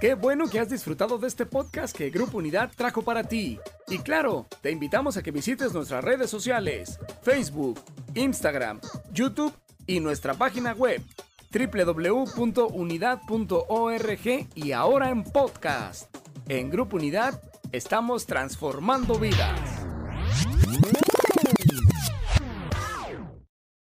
Qué 0.01 0.15
bueno 0.15 0.47
que 0.47 0.61
has 0.61 0.69
disfrutado 0.69 1.19
de 1.19 1.27
este 1.27 1.47
podcast 1.47 1.97
que 1.97 2.11
Grupo 2.11 2.39
Unidad 2.39 2.71
trajo 2.77 3.03
para 3.03 3.25
ti. 3.25 3.59
Y 3.89 3.99
claro, 3.99 4.47
te 4.61 4.71
invitamos 4.71 5.17
a 5.17 5.23
que 5.23 5.33
visites 5.33 5.73
nuestras 5.73 6.05
redes 6.05 6.31
sociales, 6.31 7.01
Facebook, 7.23 7.81
Instagram, 8.15 8.81
YouTube 9.11 9.53
y 9.87 9.99
nuestra 9.99 10.35
página 10.35 10.73
web 10.73 11.03
www.unidad.org 11.53 14.47
y 14.55 14.73
ahora 14.73 15.11
en 15.11 15.25
podcast. 15.25 16.15
En 16.49 16.71
Grupo 16.71 16.97
Unidad 16.97 17.41
Estamos 17.73 18.27
transformando 18.27 19.19
vidas. 19.19 19.87